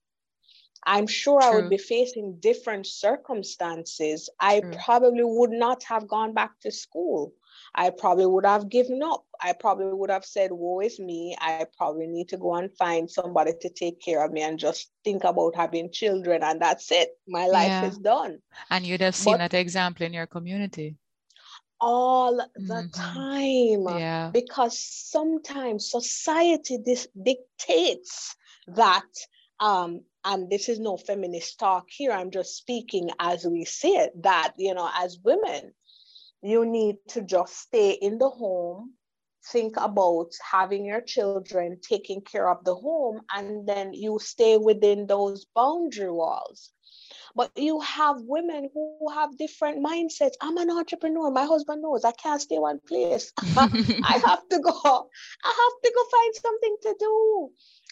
I'm 0.86 1.08
sure 1.08 1.42
True. 1.42 1.50
i 1.50 1.51
would 1.51 1.70
be 1.70 1.78
facing 1.78 2.39
different 2.39 2.88
circumstances. 2.88 4.30
I 4.39 4.62
True. 4.62 4.84
probably 4.86 5.24
would 5.24 5.51
not 5.51 5.84
have 5.84 6.08
gone 6.08 6.34
back 6.34 6.60
to 6.62 6.72
school 6.72 7.34
I 7.76 7.92
probably 7.92 8.26
would 8.26 8.46
have 8.46 8.70
given 8.70 9.02
up. 9.04 9.26
I 9.42 9.54
probably 9.54 9.94
would 9.94 10.10
have 10.10 10.26
said, 10.26 10.52
Woe 10.52 10.82
is 10.82 11.00
me. 11.00 11.36
I 11.40 11.66
probably 11.78 12.08
need 12.08 12.30
to 12.30 12.38
go 12.38 12.56
and 12.56 12.76
find 12.78 13.10
somebody 13.10 13.54
to 13.62 13.70
take 13.70 14.02
care 14.02 14.24
of 14.24 14.32
me 14.32 14.42
and 14.42 14.60
just 14.60 14.92
think 15.04 15.24
about 15.24 15.56
having 15.56 15.92
children. 15.92 16.44
And 16.44 16.62
that's 16.62 16.92
it. 16.92 17.10
My 17.28 17.48
life 17.48 17.68
yeah. 17.68 17.86
is 17.86 17.98
done. 17.98 18.40
And 18.70 18.86
you'd 18.86 19.02
have 19.02 19.16
seen 19.16 19.34
but, 19.34 19.52
that 19.52 19.54
example 19.54 20.06
in 20.06 20.14
your 20.14 20.28
community 20.28 20.98
all 21.82 22.38
the 22.56 22.90
mm-hmm. 22.90 23.84
time 23.86 24.00
yeah. 24.00 24.30
because 24.34 24.78
sometimes 24.78 25.90
society 25.90 26.78
this 26.84 27.08
dictates 27.24 28.36
that 28.68 29.06
um, 29.60 30.02
and 30.26 30.50
this 30.50 30.68
is 30.68 30.80
no 30.80 30.98
feminist 30.98 31.58
talk 31.58 31.86
here 31.90 32.12
i'm 32.12 32.32
just 32.32 32.58
speaking 32.58 33.10
as 33.20 33.46
we 33.46 33.64
see 33.64 33.96
it 33.96 34.12
that 34.22 34.54
you 34.58 34.74
know 34.74 34.90
as 34.98 35.20
women 35.24 35.74
you 36.41 36.65
need 36.65 36.96
to 37.08 37.22
just 37.22 37.58
stay 37.58 37.91
in 37.91 38.17
the 38.17 38.29
home 38.29 38.93
think 39.51 39.75
about 39.77 40.31
having 40.51 40.86
your 40.86 41.01
children 41.01 41.77
taking 41.81 42.22
care 42.22 42.50
of 42.50 42.63
the 42.65 42.75
home 42.75 43.22
and 43.34 43.67
then 43.67 43.93
you 43.93 44.19
stay 44.19 44.58
within 44.58 45.08
those 45.08 45.46
boundary 45.55 46.12
walls 46.12 46.72
but 47.36 47.51
you 47.55 47.79
have 47.81 48.17
women 48.22 48.69
who 48.74 48.98
have 49.13 49.38
different 49.38 49.86
mindsets. 49.86 50.34
I'm 50.41 50.58
an 50.58 50.69
entrepreneur. 50.69 51.31
My 51.31 51.46
husband 51.46 51.81
knows 51.81 52.03
I 52.03 52.12
can't 52.12 52.41
stay 52.41 52.58
one 52.60 52.79
place. 52.88 53.31
I 53.58 54.22
have 54.25 54.48
to 54.50 54.60
go. 54.60 55.10
I 55.43 55.53
have 55.63 55.75
to 55.84 55.93
go 55.96 56.03
find 56.12 56.36
something 56.36 56.75
to 56.84 56.96
do. 57.00 57.50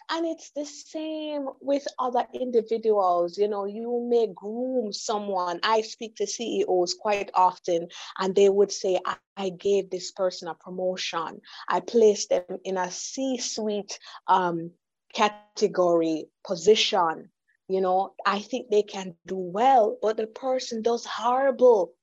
And 0.09 0.25
it's 0.25 0.51
the 0.51 0.65
same 0.65 1.49
with 1.59 1.85
other 1.99 2.25
individuals. 2.33 3.37
You 3.37 3.49
know, 3.49 3.65
you 3.65 4.07
may 4.09 4.27
groom 4.27 4.93
someone. 4.93 5.59
I 5.63 5.81
speak 5.81 6.15
to 6.17 6.27
CEOs 6.27 6.93
quite 6.93 7.29
often, 7.33 7.89
and 8.17 8.33
they 8.33 8.47
would 8.47 8.71
say, 8.71 8.99
I, 9.05 9.17
I 9.35 9.49
gave 9.49 9.89
this 9.89 10.11
person 10.11 10.47
a 10.47 10.55
promotion. 10.55 11.41
I 11.67 11.81
placed 11.81 12.29
them 12.29 12.59
in 12.63 12.77
a 12.77 12.89
C 12.89 13.37
suite 13.37 13.99
um, 14.27 14.71
category 15.13 16.27
position 16.45 17.29
you 17.67 17.81
know 17.81 18.13
i 18.25 18.39
think 18.39 18.69
they 18.69 18.83
can 18.83 19.15
do 19.25 19.35
well 19.35 19.97
but 20.01 20.17
the 20.17 20.27
person 20.27 20.81
does 20.81 21.05
horrible 21.05 21.93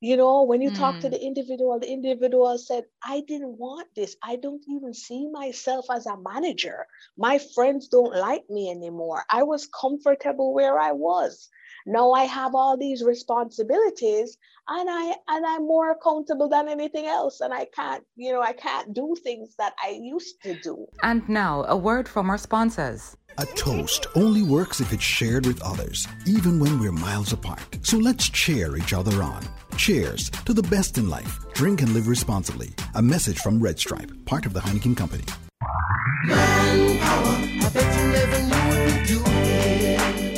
you 0.00 0.16
know 0.16 0.42
when 0.42 0.60
you 0.62 0.70
mm. 0.70 0.78
talk 0.78 0.98
to 1.00 1.08
hmm. 1.08 1.12
the 1.12 1.22
individual 1.22 1.78
the 1.78 1.90
individual 1.90 2.56
said 2.58 2.84
i 3.04 3.22
didn't 3.28 3.58
want 3.58 3.88
this. 3.94 4.16
I 4.22 4.36
don't 4.36 4.64
even 4.68 4.94
see 4.94 5.28
myself 5.28 5.86
as 5.90 6.06
a 6.06 6.16
manager. 6.16 6.86
My 7.16 7.38
friends 7.54 7.88
don't 7.88 8.14
like 8.14 8.48
me 8.48 8.70
anymore. 8.70 9.24
I 9.30 9.42
was 9.42 9.68
comfortable 9.68 10.54
where 10.54 10.78
i 10.78 10.92
was. 10.92 11.48
Now 11.86 12.12
i 12.12 12.24
have 12.24 12.54
all 12.54 12.76
these 12.76 13.02
responsibilities 13.02 14.38
and 14.68 14.88
i 14.90 15.14
and 15.28 15.46
i'm 15.46 15.66
more 15.66 15.90
accountable 15.90 16.48
than 16.48 16.68
anything 16.68 17.06
else. 17.06 17.40
And 17.40 17.52
i 17.52 17.66
can't 17.76 18.04
you 18.16 18.32
know 18.32 18.42
i 18.42 18.52
can't 18.52 18.94
do 18.94 19.14
things 19.22 19.54
that 19.58 19.74
i 19.82 19.90
used 19.90 20.42
to 20.42 20.54
do. 20.60 20.86
And 21.02 21.28
now 21.28 21.64
a 21.64 21.76
word 21.76 22.08
from 22.08 22.30
our 22.30 22.38
sponsors 22.38 23.16
a 23.38 23.46
toast 23.46 24.06
only 24.14 24.42
works 24.42 24.80
if 24.80 24.92
it's 24.92 25.02
shared 25.02 25.46
with 25.46 25.62
others, 25.62 26.06
even 26.26 26.58
when 26.58 26.78
we're 26.78 26.92
miles 26.92 27.32
apart. 27.32 27.78
So 27.82 27.96
let's 27.98 28.28
cheer 28.28 28.76
each 28.76 28.92
other 28.92 29.22
on. 29.22 29.42
Cheers 29.76 30.30
to 30.44 30.52
the 30.52 30.62
best 30.64 30.98
in 30.98 31.08
life. 31.08 31.38
Drink 31.54 31.82
and 31.82 31.92
live 31.92 32.08
responsibly. 32.08 32.70
A 32.94 33.02
message 33.02 33.38
from 33.38 33.60
Red 33.60 33.78
Stripe, 33.78 34.10
part 34.26 34.46
of 34.46 34.52
the 34.52 34.60
Heineken 34.60 34.96
Company. 34.96 35.24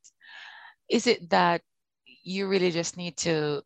is 0.92 1.06
it 1.06 1.30
that 1.30 1.62
you 2.22 2.46
really 2.46 2.70
just 2.70 2.96
need 2.96 3.16
to 3.16 3.62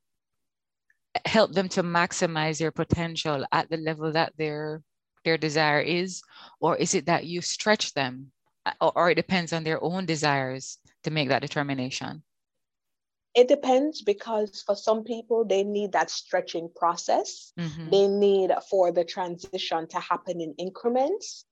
help 1.26 1.52
them 1.52 1.68
to 1.68 1.82
maximize 1.82 2.58
their 2.58 2.70
potential 2.70 3.44
at 3.50 3.68
the 3.68 3.76
level 3.76 4.12
that 4.12 4.32
their 4.38 4.82
their 5.24 5.36
desire 5.36 5.80
is? 5.80 6.22
Or 6.60 6.76
is 6.76 6.94
it 6.94 7.06
that 7.06 7.26
you 7.26 7.42
stretch 7.42 7.94
them? 7.94 8.30
Or, 8.80 8.92
or 8.96 9.10
it 9.10 9.16
depends 9.16 9.52
on 9.52 9.64
their 9.64 9.82
own 9.82 10.06
desires 10.06 10.78
to 11.02 11.10
make 11.10 11.28
that 11.28 11.42
determination 11.42 12.22
it 13.36 13.48
depends 13.48 14.02
because 14.02 14.62
for 14.66 14.74
some 14.74 15.04
people 15.04 15.44
they 15.44 15.62
need 15.62 15.92
that 15.92 16.10
stretching 16.10 16.68
process 16.74 17.52
mm-hmm. 17.58 17.90
they 17.90 18.08
need 18.08 18.50
for 18.70 18.90
the 18.90 19.04
transition 19.04 19.86
to 19.86 20.00
happen 20.00 20.40
in 20.40 20.54
increments 20.58 21.44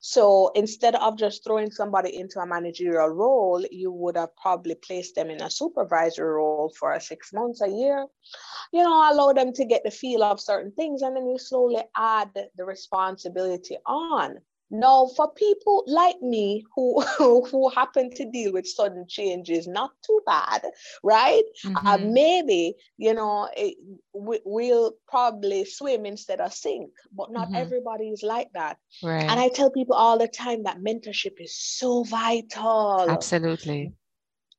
so 0.00 0.50
instead 0.54 0.94
of 0.96 1.16
just 1.16 1.44
throwing 1.44 1.70
somebody 1.70 2.16
into 2.16 2.40
a 2.40 2.46
managerial 2.46 3.08
role, 3.08 3.64
you 3.70 3.90
would 3.90 4.16
have 4.16 4.36
probably 4.36 4.74
placed 4.74 5.14
them 5.14 5.30
in 5.30 5.42
a 5.42 5.50
supervisor 5.50 6.34
role 6.34 6.72
for 6.78 6.92
a 6.92 7.00
six 7.00 7.32
months, 7.32 7.60
a 7.60 7.68
year. 7.68 8.06
You 8.72 8.82
know, 8.82 9.12
allow 9.12 9.32
them 9.32 9.52
to 9.54 9.64
get 9.64 9.84
the 9.84 9.90
feel 9.90 10.22
of 10.22 10.40
certain 10.40 10.72
things, 10.72 11.02
and 11.02 11.16
then 11.16 11.28
you 11.28 11.38
slowly 11.38 11.82
add 11.96 12.30
the 12.56 12.64
responsibility 12.64 13.76
on. 13.86 14.38
Now, 14.70 15.06
for 15.16 15.30
people 15.32 15.84
like 15.86 16.20
me 16.20 16.64
who 16.74 17.00
who 17.18 17.68
happen 17.70 18.10
to 18.10 18.30
deal 18.30 18.52
with 18.52 18.66
sudden 18.66 19.06
changes, 19.08 19.68
not 19.68 19.90
too 20.04 20.20
bad, 20.26 20.62
right? 21.04 21.44
Uh, 21.64 21.68
mm-hmm. 21.68 21.86
Uh, 21.86 21.98
maybe 21.98 22.74
you 22.96 23.14
know 23.14 23.48
it, 23.56 23.76
we, 24.12 24.40
will 24.44 24.94
probably 25.06 25.64
swim 25.64 26.04
instead 26.04 26.40
of 26.40 26.52
sink, 26.52 26.90
but 27.12 27.30
not 27.30 27.48
mm-hmm. 27.48 27.56
everybody 27.56 28.08
is 28.08 28.22
like 28.22 28.48
that. 28.54 28.78
Right. 29.02 29.22
And 29.22 29.38
I 29.38 29.48
tell 29.48 29.70
people 29.70 29.94
all 29.94 30.18
the 30.18 30.28
time 30.28 30.64
that 30.64 30.80
mentorship 30.80 31.40
is 31.40 31.56
so 31.56 32.02
vital. 32.02 33.06
Absolutely 33.08 33.92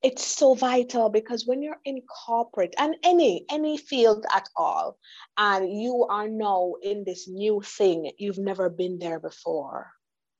it's 0.03 0.23
so 0.23 0.53
vital 0.53 1.09
because 1.09 1.47
when 1.47 1.63
you're 1.63 1.81
in 1.83 1.99
corporate 2.03 2.75
and 2.77 2.95
any 3.03 3.43
any 3.49 3.77
field 3.77 4.23
at 4.31 4.47
all 4.55 4.95
and 5.37 5.81
you 5.81 6.05
are 6.09 6.27
now 6.27 6.73
in 6.83 7.03
this 7.03 7.27
new 7.27 7.61
thing 7.65 8.11
you've 8.19 8.37
never 8.37 8.69
been 8.69 8.99
there 8.99 9.19
before 9.19 9.91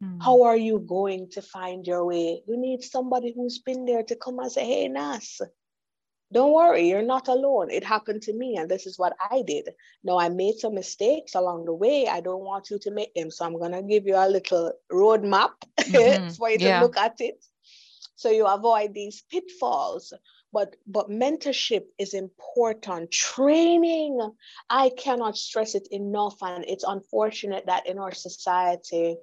Mm. 0.04 0.22
How 0.22 0.44
are 0.44 0.58
you 0.58 0.80
going 0.80 1.30
to 1.32 1.42
find 1.42 1.86
your 1.86 2.06
way? 2.06 2.44
You 2.48 2.58
need 2.58 2.84
somebody 2.84 3.34
who's 3.36 3.60
been 3.60 3.86
there 3.86 4.04
to 4.04 4.16
come 4.16 4.40
and 4.40 4.52
say, 4.52 4.66
hey, 4.66 4.88
Nas, 4.88 5.42
don't 6.32 6.54
worry, 6.54 6.90
you're 6.90 7.02
not 7.02 7.28
alone. 7.30 7.72
It 7.72 7.84
happened 7.84 8.22
to 8.24 8.34
me, 8.34 8.58
and 8.58 8.70
this 8.70 8.86
is 8.86 9.00
what 9.00 9.16
I 9.32 9.44
did. 9.44 9.70
Now, 10.04 10.20
I 10.20 10.30
made 10.30 10.60
some 10.60 10.76
mistakes 10.76 11.36
along 11.36 11.66
the 11.66 11.74
way. 11.74 12.08
I 12.08 12.20
don't 12.20 12.44
want 12.44 12.70
you 12.70 12.80
to 12.80 12.92
make 12.92 13.14
them. 13.16 13.32
So, 13.32 13.46
I'm 13.46 13.58
going 13.58 13.72
to 13.72 13.82
give 13.82 14.06
you 14.06 14.16
a 14.16 14.28
little 14.28 14.74
roadmap 14.92 15.52
mm-hmm. 15.80 16.30
for 16.30 16.50
you 16.50 16.58
to 16.60 16.64
yeah. 16.66 16.82
look 16.82 16.98
at 16.98 17.16
it 17.20 17.44
so 18.18 18.32
you 18.32 18.46
avoid 18.46 18.94
these 18.94 19.24
pitfalls 19.32 20.12
but 20.54 20.76
but 20.88 21.10
mentorship 21.10 21.86
is 22.00 22.14
important. 22.14 23.12
Training 23.12 24.20
i 24.70 24.90
cannot 24.90 25.38
stress 25.38 25.76
it 25.76 25.88
enough 25.92 26.38
and 26.42 26.66
it's 26.68 26.84
unfortunate 26.84 27.66
that 27.68 27.88
in 27.88 28.00
our 28.00 28.14
society 28.14 29.18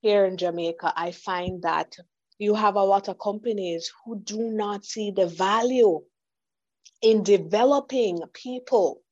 here 0.00 0.24
in 0.26 0.36
jamaica 0.36 0.92
i 0.96 1.12
find 1.12 1.62
that 1.62 1.96
you 2.38 2.54
have 2.54 2.76
a 2.76 2.82
lot 2.84 3.08
of 3.08 3.18
companies 3.18 3.92
who 4.04 4.20
do 4.20 4.38
not 4.52 4.84
see 4.84 5.10
the 5.10 5.26
value 5.26 6.00
in 7.02 7.22
developing 7.22 8.20
people 8.32 9.02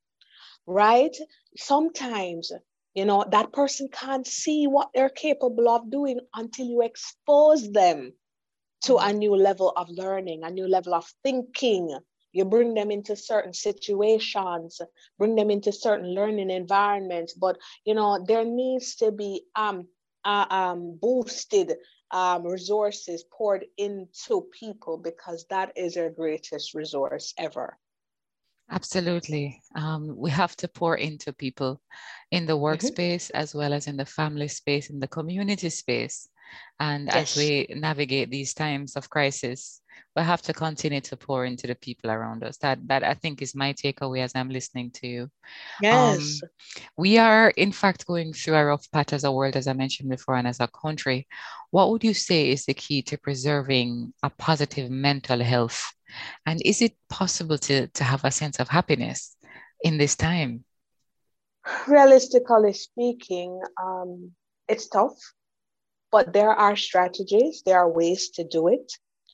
right? 0.68 1.16
Sometimes 1.56 2.52
you 2.94 3.04
know 3.04 3.24
that 3.30 3.52
person 3.52 3.88
can't 3.92 4.26
see 4.26 4.66
what 4.66 4.90
they're 4.94 5.10
capable 5.10 5.68
of 5.68 5.90
doing 5.90 6.20
until 6.34 6.66
you 6.66 6.82
expose 6.82 7.70
them 7.72 8.12
to 8.84 8.96
a 8.96 9.12
new 9.12 9.34
level 9.34 9.72
of 9.76 9.88
learning, 9.88 10.44
a 10.44 10.50
new 10.50 10.66
level 10.66 10.94
of 10.94 11.06
thinking. 11.22 11.96
You 12.32 12.44
bring 12.44 12.74
them 12.74 12.90
into 12.90 13.16
certain 13.16 13.54
situations, 13.54 14.80
bring 15.18 15.34
them 15.34 15.50
into 15.50 15.72
certain 15.72 16.14
learning 16.14 16.50
environments, 16.50 17.32
but 17.32 17.58
you 17.84 17.94
know 17.94 18.22
there 18.26 18.44
needs 18.44 18.96
to 18.96 19.10
be 19.10 19.44
um, 19.56 19.88
uh, 20.24 20.46
um 20.50 20.98
boosted 21.00 21.76
um, 22.10 22.46
resources 22.46 23.24
poured 23.32 23.64
into 23.76 24.48
people 24.52 24.98
because 24.98 25.46
that 25.50 25.72
is 25.76 25.96
our 25.96 26.10
greatest 26.10 26.74
resource 26.74 27.34
ever. 27.38 27.78
Absolutely. 28.70 29.62
Um, 29.74 30.14
we 30.16 30.30
have 30.30 30.54
to 30.56 30.68
pour 30.68 30.96
into 30.96 31.32
people 31.32 31.80
in 32.30 32.44
the 32.44 32.52
mm-hmm. 32.52 32.64
workspace 32.64 33.28
mm-hmm. 33.28 33.36
as 33.36 33.54
well 33.54 33.72
as 33.72 33.86
in 33.86 33.96
the 33.96 34.04
family 34.04 34.48
space, 34.48 34.90
in 34.90 35.00
the 35.00 35.08
community 35.08 35.70
space 35.70 36.28
And 36.80 37.08
Yes. 37.12 37.36
as 37.36 37.36
we 37.36 37.66
navigate 37.74 38.30
these 38.30 38.54
times 38.54 38.96
of 38.96 39.10
crisis, 39.10 39.80
we 40.14 40.22
have 40.22 40.42
to 40.42 40.52
continue 40.52 41.00
to 41.00 41.16
pour 41.16 41.44
into 41.44 41.66
the 41.66 41.74
people 41.74 42.10
around 42.10 42.44
us. 42.44 42.56
That 42.58 42.78
that 42.88 43.02
I 43.02 43.14
think 43.14 43.42
is 43.42 43.54
my 43.54 43.72
takeaway 43.72 44.22
as 44.22 44.32
I'm 44.34 44.48
listening 44.48 44.90
to 44.92 45.06
you. 45.06 45.30
Yes. 45.82 46.40
We 46.96 47.18
are, 47.18 47.50
in 47.50 47.72
fact, 47.72 48.06
going 48.06 48.32
through 48.32 48.54
a 48.54 48.64
rough 48.64 48.90
patch 48.90 49.12
as 49.12 49.24
a 49.24 49.32
world, 49.32 49.56
as 49.56 49.66
I 49.66 49.72
mentioned 49.72 50.10
before, 50.10 50.36
and 50.36 50.46
as 50.46 50.60
a 50.60 50.68
country. 50.68 51.26
What 51.70 51.90
would 51.90 52.04
you 52.04 52.14
say 52.14 52.50
is 52.50 52.64
the 52.64 52.74
key 52.74 53.02
to 53.02 53.18
preserving 53.18 54.12
a 54.22 54.30
positive 54.30 54.90
mental 54.90 55.40
health? 55.40 55.92
And 56.46 56.60
is 56.64 56.82
it 56.82 56.94
possible 57.08 57.58
to, 57.58 57.88
to 57.88 58.04
have 58.04 58.24
a 58.24 58.30
sense 58.30 58.60
of 58.60 58.68
happiness 58.68 59.36
in 59.82 59.98
this 59.98 60.16
time? 60.16 60.64
realistically 61.86 62.72
speaking, 62.72 63.60
um, 63.82 64.32
it's 64.68 64.88
tough, 64.88 65.16
but 66.10 66.32
there 66.32 66.50
are 66.50 66.76
strategies, 66.76 67.62
there 67.64 67.78
are 67.78 67.90
ways 67.90 68.30
to 68.30 68.44
do 68.44 68.68
it. 68.68 68.92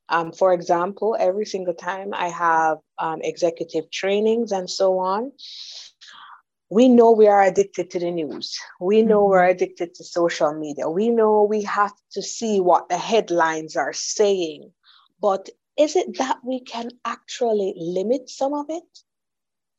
Um, 0.09 0.33
for 0.33 0.53
example, 0.53 1.17
every 1.19 1.47
single 1.47 1.75
time 1.75 2.13
I 2.13 2.29
have 2.29 2.79
um, 2.99 3.21
executive 3.23 3.91
trainings 3.91 4.53
and 4.53 4.69
so 4.69 4.99
on, 4.99 5.33
we 6.71 6.89
know 6.89 7.13
we 7.13 7.29
are 7.29 7.43
addicted 7.43 7.91
to 7.91 7.99
the 7.99 8.11
news. 8.11 8.59
We 8.81 9.03
know 9.03 9.25
we're 9.25 9.45
addicted 9.45 9.95
to 9.95 10.05
social 10.05 10.53
media. 10.55 10.89
We 10.89 11.09
know 11.09 11.45
we 11.45 11.63
have 11.63 11.93
to 12.13 12.23
see 12.23 12.61
what 12.61 12.89
the 12.89 12.99
headlines 12.99 13.77
are 13.77 13.93
saying. 13.93 14.73
But 15.21 15.49
is 15.79 15.97
it 15.97 16.19
that 16.19 16.39
we 16.45 16.61
can 16.61 16.91
actually 17.05 17.75
limit 17.77 18.29
some 18.29 18.55
of 18.55 18.67
it? 18.69 18.83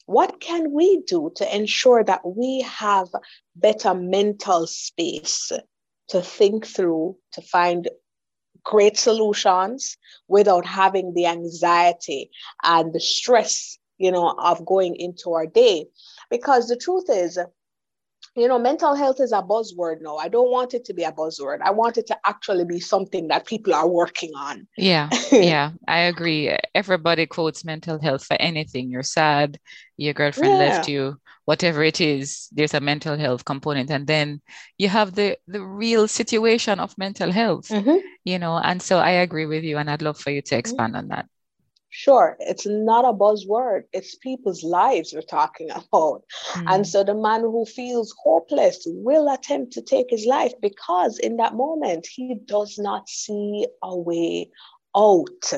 What 0.05 0.39
can 0.39 0.71
we 0.71 1.01
do 1.01 1.31
to 1.35 1.55
ensure 1.55 2.03
that 2.03 2.21
we 2.25 2.61
have 2.61 3.09
better 3.55 3.93
mental 3.93 4.67
space 4.67 5.51
to 6.09 6.21
think 6.21 6.65
through, 6.65 7.17
to 7.33 7.41
find 7.41 7.89
great 8.63 8.97
solutions 8.97 9.97
without 10.27 10.65
having 10.65 11.13
the 11.13 11.25
anxiety 11.25 12.29
and 12.63 12.93
the 12.93 12.99
stress, 12.99 13.77
you 13.97 14.11
know, 14.11 14.35
of 14.37 14.65
going 14.65 14.95
into 14.95 15.33
our 15.33 15.45
day? 15.45 15.87
Because 16.29 16.67
the 16.67 16.75
truth 16.77 17.05
is, 17.09 17.37
you 18.35 18.47
know, 18.47 18.59
mental 18.59 18.95
health 18.95 19.19
is 19.21 19.31
a 19.31 19.41
buzzword 19.41 20.01
now. 20.01 20.17
I 20.17 20.27
don't 20.27 20.51
want 20.51 20.73
it 20.73 20.83
to 20.85 20.93
be 20.93 21.03
a 21.03 21.11
buzzword. 21.11 21.59
I 21.63 21.71
want 21.71 21.97
it 21.97 22.07
to 22.07 22.17
actually 22.25 22.65
be 22.65 22.79
something 22.79 23.29
that 23.29 23.45
people 23.45 23.73
are 23.73 23.87
working 23.87 24.31
on. 24.35 24.67
Yeah, 24.77 25.09
yeah, 25.31 25.71
I 25.87 25.99
agree. 25.99 26.55
Everybody 26.73 27.27
quotes 27.27 27.63
mental 27.63 27.99
health 28.01 28.25
for 28.25 28.35
anything. 28.39 28.89
You're 28.89 29.03
sad, 29.03 29.57
your 29.95 30.13
girlfriend 30.13 30.57
left 30.57 30.87
you, 30.89 31.17
whatever 31.45 31.83
it 31.83 32.01
is, 32.01 32.49
there's 32.51 32.73
a 32.73 32.79
mental 32.81 33.17
health 33.17 33.45
component. 33.45 33.91
And 33.91 34.07
then 34.07 34.41
you 34.77 34.89
have 34.89 35.15
the 35.15 35.37
the 35.47 35.61
real 35.61 36.07
situation 36.07 36.79
of 36.79 36.97
mental 36.97 37.31
health, 37.31 37.69
Mhm. 37.69 38.01
you 38.23 38.39
know. 38.39 38.57
And 38.57 38.81
so 38.81 38.99
I 38.99 39.11
agree 39.25 39.45
with 39.45 39.63
you, 39.63 39.77
and 39.77 39.89
I'd 39.89 40.01
love 40.01 40.19
for 40.19 40.31
you 40.31 40.41
to 40.43 40.57
expand 40.57 40.95
on 40.95 41.09
that. 41.09 41.27
Sure, 41.89 42.37
it's 42.39 42.67
not 42.67 43.05
a 43.05 43.13
buzzword. 43.13 43.85
It's 43.91 44.13
people's 44.15 44.63
lives 44.63 45.13
we're 45.13 45.21
talking 45.23 45.71
about. 45.71 46.23
And 46.67 46.85
Mm, 46.85 46.85
so 46.85 47.03
the 47.03 47.15
man 47.15 47.41
who 47.41 47.65
feels 47.65 48.13
hopeless 48.23 48.83
will 48.85 49.27
attempt 49.33 49.73
to 49.73 49.81
take 49.81 50.11
his 50.11 50.27
life 50.27 50.53
because 50.61 51.17
in 51.17 51.37
that 51.37 51.55
moment 51.55 52.05
he 52.05 52.35
does 52.35 52.77
not 52.77 53.09
see 53.09 53.65
a 53.81 53.97
way 53.97 54.51
out. 54.95 55.53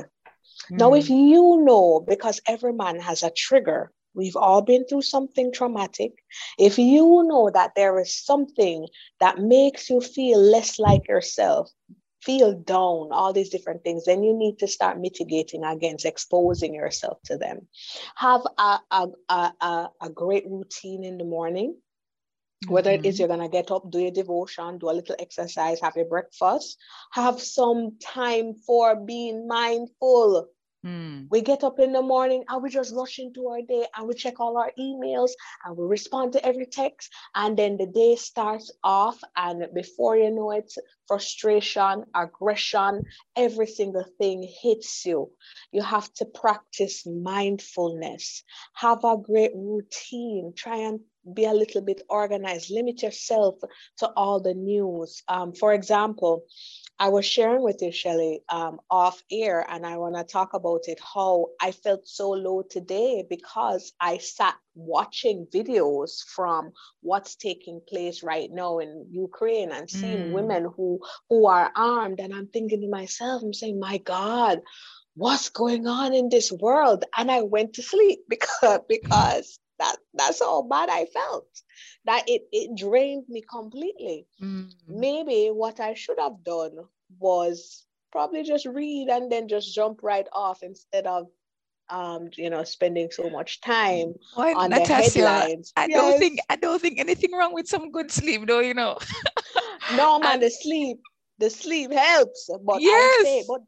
Now, 0.77 0.93
if 0.93 1.09
mm, 1.09 1.11
you 1.11 1.61
know, 1.63 1.99
because 1.99 2.41
every 2.47 2.73
man 2.73 2.99
has 3.01 3.23
a 3.23 3.31
trigger, 3.31 3.91
we've 4.17 4.35
all 4.35 4.61
been 4.61 4.85
through 4.85 5.03
something 5.03 5.53
traumatic. 5.53 6.11
If 6.57 6.77
you 6.77 7.23
know 7.23 7.51
that 7.53 7.73
there 7.75 7.99
is 7.99 8.13
something 8.13 8.87
that 9.19 9.37
makes 9.37 9.89
you 9.89 10.01
feel 10.01 10.39
less 10.39 10.79
like 10.79 11.07
yourself, 11.07 11.69
feel 12.21 12.53
down, 12.53 13.09
all 13.11 13.31
these 13.31 13.49
different 13.49 13.83
things, 13.83 14.05
then 14.05 14.23
you 14.23 14.33
need 14.33 14.59
to 14.59 14.67
start 14.67 14.99
mitigating 14.99 15.63
against 15.63 16.05
exposing 16.05 16.73
yourself 16.73 17.21
to 17.23 17.37
them. 17.37 17.67
Have 18.15 18.41
a, 18.57 18.79
a, 18.91 19.07
a, 19.29 19.89
a, 20.01 20.09
great 20.09 20.45
routine 20.45 21.03
in 21.05 21.17
the 21.17 21.23
morning. 21.23 21.77
Whether 22.67 22.91
it 22.91 23.05
is 23.05 23.15
mhm. 23.15 23.19
you're 23.19 23.27
going 23.27 23.39
to 23.41 23.49
get 23.49 23.69
up, 23.69 23.91
do 23.91 23.99
your 23.99 24.11
devotion, 24.11 24.79
do 24.79 24.89
a 24.89 24.97
little 24.97 25.15
exercise, 25.19 25.79
have 25.79 25.95
your 25.95 26.05
breakfast, 26.05 26.77
have 27.11 27.39
some 27.39 27.99
time 28.01 28.55
for 28.65 28.95
being 28.95 29.47
mindful. 29.47 30.49
Mm, 30.85 31.27
We 31.29 31.41
get 31.41 31.63
up 31.63 31.79
in 31.79 31.91
the 31.91 32.01
morning 32.01 32.43
and 32.47 32.61
we 32.63 32.69
just 32.69 32.93
rush 32.95 33.19
into 33.19 33.47
our 33.47 33.61
day 33.61 33.85
and 33.95 34.07
we 34.07 34.13
check 34.13 34.39
all 34.39 34.57
our 34.57 34.71
emails 34.79 35.31
and 35.65 35.75
we 35.75 35.85
respond 35.85 36.33
to 36.33 36.45
every 36.45 36.65
text. 36.67 37.11
And 37.35 37.57
then 37.57 37.77
the 37.77 37.87
day 37.87 38.15
starts 38.15 38.71
off, 38.83 39.19
and 39.35 39.67
before 39.73 40.15
you 40.17 40.31
know 40.31 40.51
it, 40.51 40.71
frustration, 41.07 42.05
aggression, 42.15 43.03
every 43.35 43.67
single 43.67 44.05
thing 44.19 44.47
hits 44.61 45.05
you. 45.05 45.31
You 45.71 45.81
have 45.81 46.13
to 46.15 46.25
practice 46.25 47.05
mindfulness, 47.05 48.43
have 48.73 49.03
a 49.03 49.17
great 49.17 49.51
routine, 49.55 50.53
try 50.55 50.77
and 50.77 50.99
be 51.33 51.45
a 51.45 51.53
little 51.53 51.81
bit 51.81 52.01
organized, 52.09 52.71
limit 52.71 53.01
yourself 53.03 53.55
to 53.97 54.07
all 54.15 54.39
the 54.39 54.53
news. 54.53 55.21
Um, 55.27 55.53
for 55.53 55.73
example, 55.73 56.45
I 56.99 57.09
was 57.09 57.25
sharing 57.25 57.61
with 57.63 57.81
you, 57.81 57.91
Shelly, 57.91 58.41
um, 58.49 58.79
off 58.89 59.21
air, 59.31 59.65
and 59.69 59.85
I 59.85 59.97
want 59.97 60.15
to 60.15 60.23
talk 60.23 60.53
about 60.53 60.81
it 60.87 60.99
how 61.13 61.47
I 61.61 61.71
felt 61.71 62.07
so 62.07 62.31
low 62.31 62.63
today 62.69 63.23
because 63.29 63.93
I 63.99 64.17
sat 64.17 64.55
watching 64.75 65.47
videos 65.53 66.23
from 66.23 66.71
what's 67.01 67.35
taking 67.35 67.81
place 67.87 68.23
right 68.23 68.49
now 68.51 68.79
in 68.79 69.07
Ukraine 69.11 69.71
and 69.71 69.89
seeing 69.89 70.29
Mm. 70.29 70.31
women 70.31 70.65
who 70.75 70.99
who 71.29 71.47
are 71.47 71.71
armed, 71.75 72.19
and 72.19 72.33
I'm 72.33 72.47
thinking 72.47 72.81
to 72.81 72.89
myself, 72.89 73.43
I'm 73.43 73.53
saying, 73.53 73.79
my 73.79 73.97
God, 73.97 74.61
what's 75.15 75.49
going 75.49 75.87
on 75.87 76.13
in 76.13 76.29
this 76.29 76.51
world? 76.51 77.05
And 77.17 77.31
I 77.31 77.41
went 77.41 77.73
to 77.73 77.83
sleep 77.83 78.19
because 78.29 78.81
because 78.87 79.59
that 79.79 79.97
that's 80.13 80.39
how 80.39 80.61
bad 80.63 80.89
I 80.89 81.05
felt. 81.05 81.47
That 82.05 82.23
it 82.27 82.43
it 82.51 82.75
drained 82.77 83.25
me 83.29 83.41
completely 83.41 84.27
mm. 84.41 84.71
maybe 84.87 85.47
what 85.47 85.79
I 85.79 85.93
should 85.93 86.19
have 86.19 86.43
done 86.43 86.71
was 87.19 87.85
probably 88.11 88.43
just 88.43 88.65
read 88.65 89.09
and 89.09 89.31
then 89.31 89.47
just 89.47 89.73
jump 89.73 89.99
right 90.03 90.27
off 90.33 90.63
instead 90.63 91.05
of 91.05 91.27
um 91.89 92.29
you 92.35 92.49
know 92.49 92.63
spending 92.63 93.09
so 93.11 93.29
much 93.29 93.61
time 93.61 94.13
on 94.35 94.69
the 94.69 94.77
Natassia? 94.77 95.21
headlines. 95.21 95.73
I 95.77 95.87
don't 95.87 96.19
think 96.19 96.39
I 96.49 96.55
don't 96.55 96.81
think 96.81 96.99
anything 96.99 97.31
wrong 97.33 97.53
with 97.53 97.67
some 97.67 97.91
good 97.91 98.11
sleep, 98.11 98.47
though. 98.47 98.59
You 98.59 98.73
know. 98.73 98.97
no 99.95 100.19
man 100.19 100.33
And- 100.33 100.41
the 100.43 100.49
sleep 100.49 100.99
the 101.39 101.49
sleep 101.49 101.91
helps 101.93 102.49
but 102.65 102.81
Yes. 102.81 103.45
but 103.47 103.61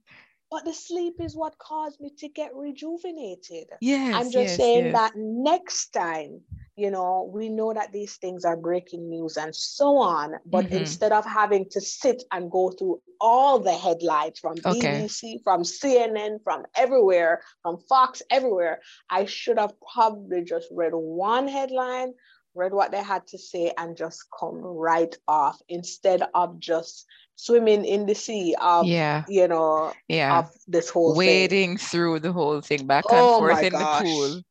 but 0.51 0.65
the 0.65 0.73
sleep 0.73 1.15
is 1.19 1.35
what 1.35 1.57
caused 1.59 1.99
me 1.99 2.12
to 2.17 2.27
get 2.27 2.55
rejuvenated. 2.55 3.67
Yes. 3.81 4.15
I'm 4.15 4.31
just 4.31 4.49
yes, 4.49 4.55
saying 4.57 4.85
yes. 4.85 4.93
that 4.93 5.13
next 5.15 5.89
time, 5.89 6.41
you 6.75 6.89
know, 6.89 7.29
we 7.31 7.49
know 7.49 7.73
that 7.73 7.91
these 7.91 8.15
things 8.17 8.45
are 8.45 8.55
breaking 8.55 9.09
news 9.09 9.38
and 9.38 9.53
so 9.55 9.97
on. 9.97 10.35
But 10.45 10.65
Mhm. 10.65 10.79
instead 10.79 11.12
of 11.12 11.25
having 11.25 11.67
to 11.71 11.81
sit 11.81 12.23
and 12.31 12.49
go 12.49 12.71
through 12.71 13.01
all 13.19 13.59
the 13.59 13.73
headlines 13.73 14.39
from 14.39 14.55
Okay. 14.65 14.79
BBC, 14.79 15.39
from 15.43 15.63
CNN, 15.63 16.39
from 16.43 16.65
everywhere, 16.75 17.43
from 17.62 17.77
Fox, 17.89 18.21
everywhere, 18.29 18.81
I 19.09 19.25
should 19.25 19.59
have 19.59 19.73
probably 19.93 20.43
just 20.43 20.67
read 20.71 20.93
one 20.93 21.47
headline, 21.49 22.13
read 22.55 22.73
what 22.73 22.91
they 22.91 23.03
had 23.03 23.27
to 23.27 23.38
say, 23.38 23.73
and 23.77 23.95
just 23.97 24.23
come 24.39 24.55
right 24.62 25.15
off 25.27 25.62
instead 25.67 26.23
of 26.33 26.59
just 26.59 27.05
swimming 27.39 27.86
in 27.86 28.06
the 28.06 28.15
sea 28.15 28.56
of, 28.60 28.86
Yeah. 28.86 29.23
you 29.28 29.47
know, 29.47 29.93
Yeah. 30.08 30.39
of 30.39 30.52
this 30.67 30.89
whole 30.89 31.15
thing. 31.15 31.47
Wading 31.47 31.78
through 31.78 32.19
the 32.19 32.34
whole 32.34 32.62
thing 32.62 32.86
back 32.88 33.06
and 33.10 33.15
Oh 33.15 33.39
forth 33.39 33.63
in 33.63 33.73
gosh. 33.73 33.99
the 33.99 34.04
pool. 34.04 34.30
too 34.36 34.45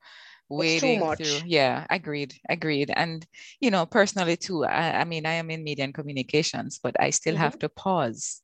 Wading 0.57 1.01
much. 1.01 1.19
through. 1.19 1.43
Yeah, 1.47 1.87
agreed. 1.91 2.35
Agreed. 2.49 2.91
And 2.97 3.27
you 3.61 3.71
know, 3.71 3.85
personally 3.85 4.37
too, 4.37 4.65
I, 4.65 5.01
I 5.01 5.05
mean, 5.05 5.27
I 5.27 5.35
am 5.35 5.51
in 5.51 5.63
media 5.63 5.85
and 5.85 5.95
communications, 5.95 6.81
but 6.83 6.97
I 6.99 7.11
still 7.11 7.35
Mhm. 7.35 7.39
have 7.45 7.59
to 7.61 7.69
pause. 7.69 8.41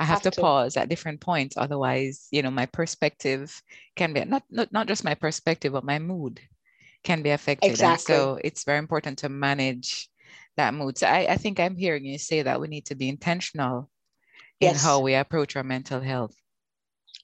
I 0.00 0.04
have, 0.04 0.18
Have 0.18 0.22
to, 0.22 0.30
to. 0.32 0.40
pause 0.42 0.76
at 0.76 0.88
different 0.88 1.20
points. 1.20 1.56
Otherwise, 1.56 2.26
you 2.32 2.42
know, 2.42 2.50
my 2.50 2.66
perspective 2.66 3.62
can 3.94 4.12
be 4.12 4.24
not 4.24 4.42
not, 4.50 4.72
not 4.72 4.88
just 4.88 5.04
my 5.04 5.14
perspective, 5.14 5.72
but 5.72 5.84
my 5.84 5.98
mood 5.98 6.40
can 7.04 7.22
be 7.22 7.30
affected. 7.30 7.68
And 7.68 7.72
Exactly. 7.72 8.14
so 8.14 8.38
it's 8.42 8.64
very 8.64 8.78
important 8.78 9.18
to 9.20 9.28
manage 9.28 10.10
that 10.56 10.74
mood. 10.74 10.98
So 10.98 11.06
I, 11.06 11.32
I 11.32 11.36
think 11.36 11.60
I'm 11.60 11.76
hearing 11.76 12.04
you 12.04 12.18
say 12.18 12.42
that 12.42 12.60
we 12.60 12.68
need 12.68 12.86
to 12.86 12.94
be 12.96 13.08
intentional 13.08 13.90
in 14.60 14.74
Yes. 14.74 14.76
how 14.76 15.00
we 15.00 15.14
approach 15.14 15.56
our 15.56 15.64
mental 15.64 16.00
health. 16.00 16.34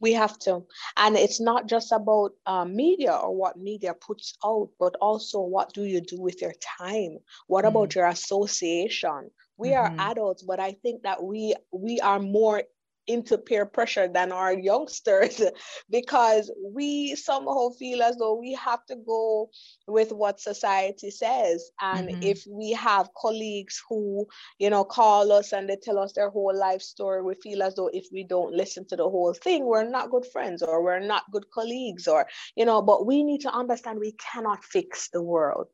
We 0.01 0.13
have 0.15 0.39
to. 0.41 0.67
And 0.97 1.17
it's 1.17 1.41
not 1.41 1.67
just 1.69 1.93
about 1.93 2.33
uh, 2.47 2.65
media 2.65 3.13
or 3.15 3.35
what 3.35 3.57
media 3.59 3.95
puts 3.95 4.35
out, 4.45 4.71
but 4.79 4.97
also 5.01 5.41
what 5.41 5.73
do 5.73 5.85
you 5.85 6.01
do 6.01 6.21
with 6.21 6.41
your 6.43 6.55
time? 6.79 7.19
What 7.47 7.65
about 7.65 7.95
your 7.95 8.07
association? 8.07 9.31
We 9.57 9.75
Mhm. 9.75 9.75
are 9.75 9.93
adults, 9.99 10.43
but 10.43 10.61
I 10.61 10.73
think 10.73 11.03
that 11.03 11.23
we 11.23 11.55
we 11.73 12.01
are 12.01 12.19
more 12.19 12.63
into 13.07 13.37
peer 13.39 13.67
pressure 13.67 14.09
than 14.09 14.33
our 14.33 14.53
youngsters 14.53 15.41
because 15.91 16.51
we 16.65 17.15
somehow 17.15 17.71
feel 17.71 18.03
as 18.03 18.17
though 18.17 18.35
we 18.35 18.53
have 18.55 18.85
to 18.87 18.97
go 18.97 19.51
with 19.87 20.13
what 20.13 20.41
society 20.41 21.11
says. 21.11 21.71
And 21.81 22.09
mm-hmm. 22.09 22.23
if 22.23 22.45
we 22.49 22.73
have 22.73 23.09
colleagues 23.17 23.83
who 23.89 24.27
you 24.59 24.71
know 24.71 24.85
call 24.85 25.33
us 25.33 25.53
and 25.53 25.69
they 25.69 25.77
tell 25.77 25.99
us 25.99 26.13
their 26.13 26.31
whole 26.31 26.57
life 26.57 26.83
story 26.83 27.23
we 27.23 27.35
feel 27.43 27.63
as 27.63 27.75
though 27.75 27.91
if 27.93 28.07
we 28.13 28.25
don't 28.25 28.55
listen 28.55 28.87
to 28.87 28.97
the 28.97 29.09
whole 29.09 29.35
thing 29.35 29.65
we're 29.65 29.89
not 29.89 30.11
good 30.11 30.27
friends 30.27 30.63
or 30.63 30.83
we're 30.83 31.01
not 31.01 31.31
good 31.31 31.45
colleagues 31.53 32.07
or 32.07 32.27
you 32.57 32.65
know 32.65 32.83
but 32.83 33.07
we 33.07 33.23
need 33.23 33.41
to 33.41 33.53
understand 33.53 33.99
we 33.99 34.13
cannot 34.13 34.65
fix 34.65 35.09
the 35.09 35.23
world. 35.23 35.69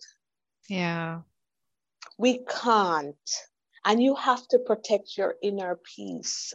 Yeah. 0.68 1.20
We 2.18 2.40
can't. 2.48 3.30
And 3.84 4.02
you 4.02 4.14
have 4.16 4.46
to 4.48 4.58
protect 4.58 5.16
your 5.16 5.36
inner 5.42 5.78
peace 5.96 6.52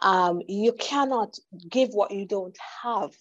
um, 0.00 0.42
you 0.48 0.72
cannot 0.72 1.38
give 1.68 1.90
what 1.90 2.10
you 2.10 2.26
don't 2.26 2.56
have. 2.82 3.12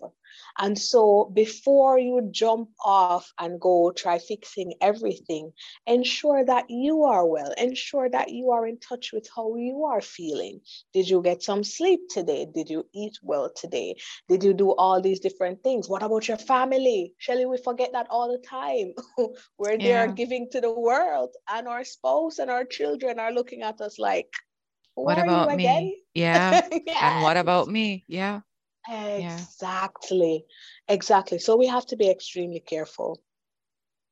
And 0.57 0.77
so 0.77 1.31
before 1.33 1.97
you 1.99 2.27
jump 2.31 2.69
off 2.83 3.31
and 3.39 3.59
go 3.59 3.91
try 3.91 4.19
fixing 4.19 4.73
everything, 4.81 5.53
ensure 5.87 6.43
that 6.45 6.65
you 6.69 7.03
are 7.03 7.25
well, 7.25 7.53
ensure 7.57 8.09
that 8.09 8.31
you 8.31 8.51
are 8.51 8.67
in 8.67 8.77
touch 8.79 9.11
with 9.13 9.27
how 9.33 9.55
you 9.55 9.85
are 9.85 10.01
feeling. 10.01 10.61
Did 10.93 11.09
you 11.09 11.21
get 11.21 11.43
some 11.43 11.63
sleep 11.63 12.01
today? 12.09 12.47
Did 12.53 12.69
you 12.69 12.85
eat 12.93 13.17
well 13.21 13.49
today? 13.55 13.95
Did 14.27 14.43
you 14.43 14.53
do 14.53 14.73
all 14.75 15.01
these 15.01 15.19
different 15.19 15.63
things? 15.63 15.89
What 15.89 16.03
about 16.03 16.27
your 16.27 16.37
family? 16.37 17.13
Shelly, 17.17 17.45
we 17.45 17.57
forget 17.57 17.91
that 17.93 18.07
all 18.09 18.31
the 18.31 18.45
time. 18.45 18.93
We're 19.57 19.71
yeah. 19.71 20.05
there 20.05 20.07
giving 20.07 20.49
to 20.51 20.61
the 20.61 20.71
world, 20.71 21.29
and 21.49 21.67
our 21.67 21.83
spouse 21.83 22.39
and 22.39 22.49
our 22.51 22.65
children 22.65 23.19
are 23.19 23.31
looking 23.31 23.61
at 23.61 23.81
us 23.81 23.99
like, 23.99 24.33
what 24.95 25.17
about 25.19 25.53
me? 25.55 26.03
Yeah. 26.13 26.61
yes. 26.65 26.69
And 27.01 27.21
what 27.21 27.37
about 27.37 27.67
me? 27.67 28.05
Yeah. 28.07 28.41
Exactly. 28.89 30.45
Yeah. 30.47 30.93
Exactly. 30.93 31.39
So 31.39 31.55
we 31.55 31.67
have 31.67 31.85
to 31.87 31.97
be 31.97 32.09
extremely 32.09 32.59
careful. 32.59 33.21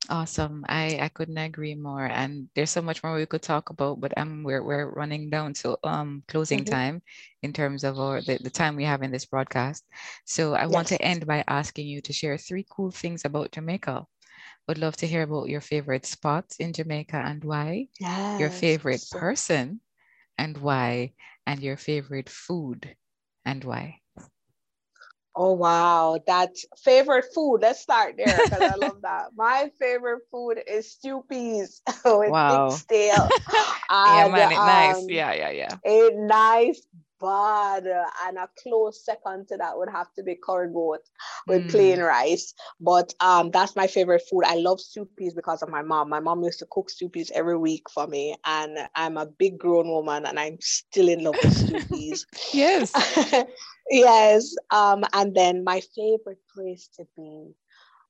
Awesome. 0.10 0.66
I, 0.68 1.00
I 1.02 1.10
couldn't 1.10 1.38
agree 1.38 1.76
more. 1.76 2.06
And 2.06 2.50
there's 2.56 2.72
so 2.72 2.82
much 2.82 3.04
more 3.04 3.16
we 3.16 3.26
could 3.26 3.42
talk 3.42 3.70
about, 3.70 4.02
but 4.02 4.18
um 4.18 4.44
we're 4.44 4.64
we're 4.64 4.90
running 4.92 5.30
down 5.30 5.54
to 5.62 5.78
um 5.84 6.24
closing 6.28 6.66
mm-hmm. 6.66 6.74
time 6.74 7.02
in 7.44 7.54
terms 7.54 7.84
of 7.84 8.00
our 8.00 8.22
the, 8.22 8.38
the 8.42 8.50
time 8.50 8.76
we 8.76 8.86
have 8.86 9.02
in 9.04 9.12
this 9.12 9.26
broadcast. 9.26 9.86
So 10.26 10.56
I 10.56 10.66
yes. 10.70 10.72
want 10.74 10.88
to 10.90 11.02
end 11.02 11.26
by 11.26 11.44
asking 11.48 11.88
you 11.88 12.02
to 12.02 12.14
share 12.14 12.38
three 12.38 12.66
cool 12.70 12.92
things 12.92 13.26
about 13.26 13.52
Jamaica. 13.52 14.06
Would 14.68 14.78
love 14.80 14.98
to 14.98 15.08
hear 15.08 15.24
about 15.24 15.50
your 15.50 15.62
favorite 15.62 16.06
spots 16.06 16.58
in 16.58 16.74
Jamaica 16.74 17.18
and 17.18 17.44
why. 17.44 17.88
Yes. 18.00 18.40
Your 18.40 18.50
favorite 18.52 19.06
person 19.12 19.80
and 20.38 20.58
why, 20.58 21.14
and 21.46 21.62
your 21.62 21.78
favorite 21.78 22.30
food 22.30 22.96
and 23.46 23.64
why. 23.64 24.02
Oh 25.36 25.54
wow, 25.54 26.20
that 26.28 26.52
favorite 26.78 27.26
food. 27.34 27.60
Let's 27.62 27.80
start 27.82 28.16
there 28.18 28.44
because 28.44 28.66
I 28.66 28.76
love 28.76 29.02
that. 29.02 29.30
My 29.36 29.70
favorite 29.80 30.24
food 30.32 30.60
is 30.68 30.92
stew 30.92 31.24
peas 31.30 31.82
with 32.06 32.36
wow. 32.36 32.68
stale. 32.68 33.34
yeah, 34.06 34.28
man, 34.28 34.52
it 34.52 34.64
um, 34.64 34.64
nice. 34.64 35.08
Yeah, 35.10 35.34
yeah, 35.34 35.50
yeah. 35.52 35.78
A 35.86 36.10
nice 36.12 36.86
bad. 37.24 37.88
And 38.26 38.38
a 38.38 38.50
close 38.62 39.06
second 39.06 39.48
to 39.48 39.58
that 39.58 39.78
would 39.78 39.90
have 39.90 40.14
to 40.16 40.24
be 40.24 40.36
curry 40.36 40.68
goat 40.72 41.00
with 41.48 41.64
mm. 41.64 41.72
plain 41.72 42.00
rice. 42.00 42.54
But 42.80 43.14
um, 43.20 43.50
that's 43.52 43.76
my 43.76 43.88
favorite 43.88 44.24
food. 44.30 44.44
I 44.46 44.56
love 44.56 44.80
peas 45.18 45.34
because 45.34 45.62
of 45.64 45.70
my 45.70 45.82
mom. 45.82 46.10
My 46.10 46.20
mom 46.20 46.44
used 46.44 46.60
to 46.60 46.68
cook 46.70 46.90
peas 47.12 47.32
every 47.34 47.58
week 47.58 47.90
for 47.90 48.06
me. 48.08 48.36
And 48.46 48.78
I'm 48.96 49.18
a 49.18 49.26
big 49.26 49.58
grown 49.58 49.88
woman 49.88 50.26
and 50.26 50.40
I'm 50.40 50.58
still 50.60 51.10
in 51.10 51.24
love 51.24 51.36
with 51.42 51.90
peas. 51.90 52.28
yes. 52.54 52.92
yes. 53.90 54.56
Um, 54.72 55.06
and 55.14 55.34
then 55.34 55.64
my 55.64 55.82
favorite 55.96 56.42
place 56.54 56.90
to 56.98 57.08
be 57.16 57.54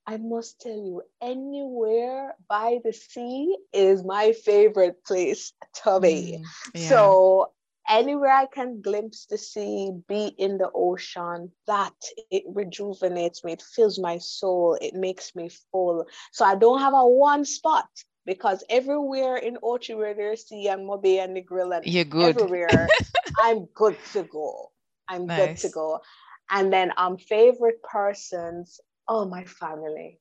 I 0.05 0.17
must 0.17 0.59
tell 0.59 0.71
you, 0.71 1.01
anywhere 1.21 2.35
by 2.49 2.79
the 2.83 2.91
sea 2.91 3.55
is 3.71 4.03
my 4.03 4.33
favorite 4.33 5.03
place 5.05 5.53
to 5.83 5.99
be. 6.01 6.39
Mm, 6.39 6.43
yeah. 6.73 6.89
So 6.89 7.51
anywhere 7.89 8.31
I 8.31 8.45
can 8.45 8.81
glimpse 8.81 9.25
the 9.25 9.37
sea, 9.37 9.91
be 10.07 10.27
in 10.37 10.57
the 10.57 10.69
ocean, 10.73 11.51
that 11.67 11.93
it 12.31 12.43
rejuvenates 12.47 13.43
me, 13.43 13.53
it 13.53 13.61
fills 13.61 13.99
my 13.99 14.17
soul, 14.17 14.77
it 14.81 14.93
makes 14.93 15.35
me 15.35 15.49
full. 15.71 16.05
So 16.31 16.45
I 16.45 16.55
don't 16.55 16.79
have 16.79 16.93
a 16.93 17.07
one 17.07 17.45
spot 17.45 17.87
because 18.25 18.63
everywhere 18.69 19.37
in 19.37 19.57
Ochi 19.57 19.97
where 19.97 20.13
there's 20.13 20.47
sea 20.47 20.67
and 20.67 20.87
MoBay 20.87 21.23
and 21.23 21.35
Negril 21.35 21.75
and 21.75 21.85
You're 21.85 22.05
good. 22.05 22.37
everywhere, 22.37 22.87
I'm 23.41 23.65
good 23.73 23.97
to 24.13 24.23
go. 24.23 24.71
I'm 25.07 25.25
nice. 25.25 25.61
good 25.61 25.67
to 25.67 25.73
go. 25.73 26.01
And 26.49 26.71
then 26.71 26.91
um 26.97 27.17
favorite 27.17 27.81
persons, 27.83 28.79
oh 29.07 29.25
my 29.25 29.43
family. 29.45 30.19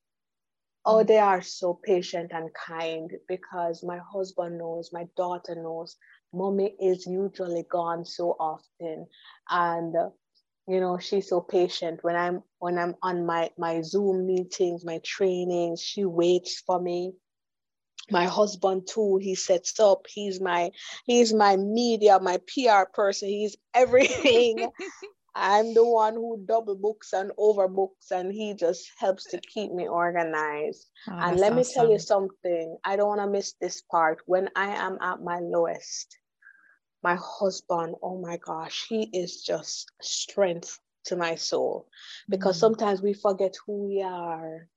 Oh, 0.85 1.03
mm. 1.03 1.07
they 1.07 1.19
are 1.19 1.43
so 1.43 1.79
patient 1.85 2.33
and 2.35 2.51
kind 2.55 3.13
because 3.29 3.83
my 3.85 3.99
husband 3.99 4.59
knows, 4.59 4.91
my 4.93 5.07
daughter 5.17 5.55
knows, 5.55 5.97
mommy 6.33 6.75
is 6.81 7.07
usually 7.07 7.65
gone 7.71 8.05
so 8.05 8.37
often. 8.39 9.07
And 9.51 9.95
you 10.69 10.81
know 10.81 10.99
she's 10.99 11.29
so 11.29 11.41
patient. 11.41 12.03
When 12.03 12.17
i'm 12.17 12.43
when 12.59 12.79
i'm 12.79 12.95
on 13.03 13.27
my 13.27 13.51
my 13.59 13.83
zoom 13.83 14.27
meetings 14.27 14.85
my 14.85 15.01
trainings 15.05 15.81
she 15.83 16.05
waits 16.05 16.61
for 16.67 16.81
me. 16.81 17.13
My 18.11 18.25
husband 18.27 18.87
too 18.89 19.19
he 19.21 19.35
sets 19.35 19.79
up. 19.81 20.07
He's 20.09 20.41
my 20.41 20.71
he's 21.05 21.33
my 21.33 21.57
media 21.57 22.19
my 22.21 22.39
pr 22.39 22.91
person. 22.93 23.29
He's 23.29 23.57
everything. 23.75 24.71
I'm 25.35 25.75
the 25.75 25.85
one 25.85 26.15
who 26.15 26.43
double 26.47 26.77
books 26.77 27.13
and 27.13 27.31
overbooks 27.39 28.11
and 28.11 28.33
he 28.33 28.55
just 28.55 28.91
helps 28.99 29.27
to 29.29 29.41
keep 29.41 29.73
me 29.73 29.89
organized. 29.89 30.91
Oh, 31.09 31.13
and 31.21 31.39
let 31.41 31.53
awesome. 31.53 31.55
me 31.55 31.65
tell 31.65 31.89
you 31.91 31.99
something. 31.99 32.79
I 32.85 32.97
don't 32.97 33.09
want 33.09 33.21
to 33.21 33.29
miss 33.29 33.53
this 33.55 33.83
part. 33.83 34.21
When 34.27 34.49
i 34.57 34.69
am 34.69 34.99
at 35.01 35.23
my 35.23 35.39
lowest 35.41 36.19
my 37.03 37.17
husband, 37.21 37.97
oh 38.03 38.21
my 38.21 38.37
gosh, 38.39 38.87
he 38.89 39.03
is 39.13 39.43
just 39.43 39.91
strength 40.01 40.79
to 41.07 41.17
my 41.17 41.35
soul 41.35 41.89
because 42.29 42.57
mm-hmm. 42.57 42.75
sometimes 42.75 43.03
we 43.03 43.13
forget 43.13 43.55
who 43.67 43.89
we 43.89 44.03
are 44.03 44.69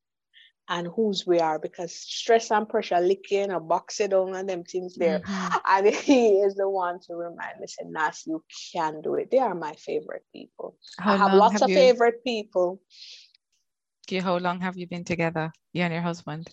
and 0.68 0.88
whose 0.88 1.28
we 1.28 1.40
are 1.40 1.60
because 1.60 1.94
stress 1.94 2.50
and 2.52 2.68
pressure 2.68 3.00
licking 3.00 3.52
or 3.52 3.60
boxing 3.60 4.10
down 4.10 4.36
and 4.36 4.50
them 4.50 4.64
things 4.64 4.96
there. 4.96 5.20
Mm-hmm. 5.20 5.58
And 5.68 5.94
he 5.94 6.30
is 6.40 6.56
the 6.56 6.70
one 6.70 7.00
to 7.02 7.14
remind 7.14 7.60
me, 7.60 7.68
say, 7.68 7.86
Nas, 7.88 8.24
you 8.26 8.44
can 8.74 9.02
do 9.02 9.16
it. 9.16 9.30
They 9.30 9.40
are 9.40 9.54
my 9.54 9.74
favorite 9.74 10.24
people. 10.34 10.78
How 10.98 11.14
I 11.14 11.18
have 11.18 11.34
lots 11.34 11.54
have 11.54 11.64
of 11.64 11.70
you... 11.70 11.76
favorite 11.76 12.24
people. 12.24 12.82
Okay, 14.08 14.20
how 14.20 14.38
long 14.38 14.62
have 14.62 14.78
you 14.78 14.88
been 14.88 15.04
together, 15.04 15.52
you 15.74 15.84
and 15.84 15.94
your 15.94 16.02
husband? 16.02 16.48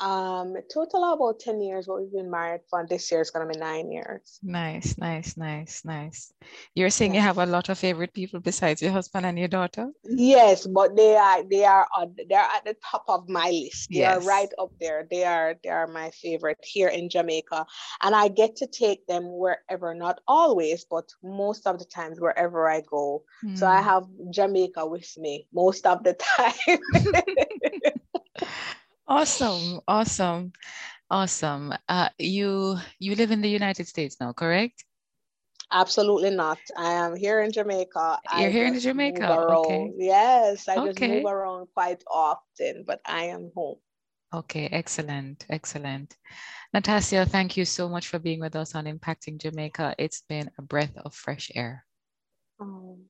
Um, 0.00 0.56
total 0.72 1.12
about 1.12 1.38
10 1.38 1.60
years, 1.62 1.86
but 1.86 2.00
we've 2.00 2.12
been 2.12 2.30
married 2.30 2.62
for 2.68 2.84
this 2.88 3.10
year 3.12 3.20
is 3.20 3.30
gonna 3.30 3.46
be 3.46 3.58
nine 3.58 3.92
years. 3.92 4.40
Nice, 4.42 4.98
nice, 4.98 5.36
nice, 5.36 5.84
nice. 5.84 6.32
You're 6.74 6.90
saying 6.90 7.14
you 7.14 7.20
have 7.20 7.38
a 7.38 7.46
lot 7.46 7.68
of 7.68 7.78
favorite 7.78 8.12
people 8.12 8.40
besides 8.40 8.82
your 8.82 8.90
husband 8.90 9.24
and 9.24 9.38
your 9.38 9.48
daughter? 9.48 9.90
Yes, 10.02 10.66
but 10.66 10.96
they 10.96 11.16
are 11.16 11.44
they 11.44 11.64
are 11.64 11.86
on 11.96 12.14
they're 12.28 12.40
at 12.40 12.64
the 12.64 12.76
top 12.90 13.04
of 13.08 13.28
my 13.28 13.50
list. 13.50 13.90
They 13.90 13.98
yes. 13.98 14.16
are 14.16 14.28
right 14.28 14.48
up 14.58 14.72
there. 14.80 15.06
They 15.08 15.24
are 15.24 15.54
they 15.62 15.70
are 15.70 15.86
my 15.86 16.10
favorite 16.10 16.58
here 16.62 16.88
in 16.88 17.08
Jamaica. 17.08 17.64
And 18.02 18.16
I 18.16 18.28
get 18.28 18.56
to 18.56 18.66
take 18.66 19.06
them 19.06 19.24
wherever, 19.38 19.94
not 19.94 20.20
always, 20.26 20.84
but 20.84 21.08
most 21.22 21.66
of 21.68 21.78
the 21.78 21.84
times 21.84 22.20
wherever 22.20 22.68
I 22.68 22.80
go. 22.80 23.22
Mm. 23.44 23.56
So 23.56 23.66
I 23.66 23.78
hmm. 23.78 23.84
have 23.84 24.04
Jamaica 24.30 24.86
with 24.86 25.16
me 25.18 25.46
most 25.52 25.86
of 25.86 26.02
the 26.02 26.14
time. 26.36 26.78
Awesome, 29.06 29.80
awesome, 29.86 30.52
awesome. 31.10 31.74
Uh, 31.88 32.08
you 32.18 32.76
you 32.98 33.14
live 33.14 33.30
in 33.30 33.40
the 33.42 33.48
United 33.50 33.86
States 33.86 34.16
now, 34.20 34.32
correct? 34.32 34.84
Absolutely 35.70 36.30
not. 36.30 36.58
I 36.76 36.92
am 36.92 37.16
here 37.16 37.40
in 37.40 37.52
Jamaica. 37.52 38.20
You're 38.36 38.48
I 38.48 38.50
here 38.50 38.66
in 38.66 38.78
Jamaica. 38.78 39.46
Okay. 39.60 39.92
Yes, 39.98 40.68
I 40.68 40.78
okay. 40.78 40.86
just 40.86 41.00
move 41.00 41.24
around 41.24 41.68
quite 41.74 42.02
often, 42.10 42.84
but 42.86 43.00
I 43.04 43.24
am 43.24 43.50
home. 43.54 43.76
Okay, 44.32 44.66
excellent, 44.66 45.46
excellent. 45.50 46.16
Natassia, 46.74 47.26
thank 47.28 47.56
you 47.56 47.64
so 47.64 47.88
much 47.88 48.08
for 48.08 48.18
being 48.18 48.40
with 48.40 48.56
us 48.56 48.74
on 48.74 48.86
Impacting 48.86 49.38
Jamaica. 49.38 49.94
It's 49.98 50.22
been 50.28 50.50
a 50.58 50.62
breath 50.62 50.96
of 51.04 51.14
fresh 51.14 51.50
air. 51.54 51.84
Um, 52.58 53.04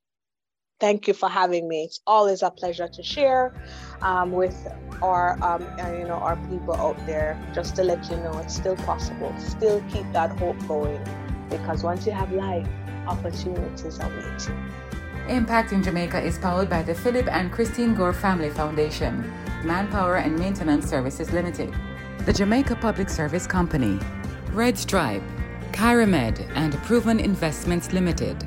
thank 0.81 1.09
you 1.09 1.15
for 1.15 1.29
having 1.29 1.69
me. 1.69 1.85
It's 1.85 2.01
always 2.07 2.43
a 2.43 2.51
pleasure 2.51 2.89
to 2.89 3.03
share 3.03 3.55
um, 4.03 4.33
with 4.33 4.57
our, 5.03 5.33
um, 5.43 5.63
uh, 5.79 5.93
you 5.93 6.05
know, 6.05 6.15
our 6.15 6.37
people 6.49 6.75
out 6.75 6.97
there. 7.07 7.41
Just 7.55 7.77
to 7.77 7.85
let 7.85 8.09
you 8.11 8.17
know, 8.17 8.39
it's 8.39 8.55
still 8.55 8.77
possible. 8.77 9.35
Still 9.39 9.83
keep 9.91 10.11
that 10.13 10.39
hope 10.39 10.59
going, 10.67 11.03
because 11.51 11.83
once 11.83 12.07
you 12.07 12.13
have 12.13 12.33
life, 12.33 12.67
opportunities 13.07 13.99
are 14.01 14.11
waiting. 14.11 14.71
Impacting 15.29 15.83
Jamaica 15.83 16.21
is 16.23 16.39
powered 16.39 16.69
by 16.69 16.83
the 16.83 16.95
Philip 16.95 17.29
and 17.33 17.51
Christine 17.51 17.95
Gore 17.95 18.13
Family 18.13 18.51
Foundation, 18.51 19.33
Manpower 19.65 20.17
and 20.17 20.39
Maintenance 20.39 20.87
Services 20.87 21.33
Limited, 21.33 21.73
the 22.27 22.33
Jamaica 22.33 22.77
Public 22.77 23.09
Service 23.09 23.47
Company, 23.47 23.99
Red 24.53 24.77
Stripe, 24.77 25.23
Kyramed, 25.73 26.47
and 26.55 26.75
Proven 26.85 27.19
Investments 27.19 27.93
Limited. 27.93 28.47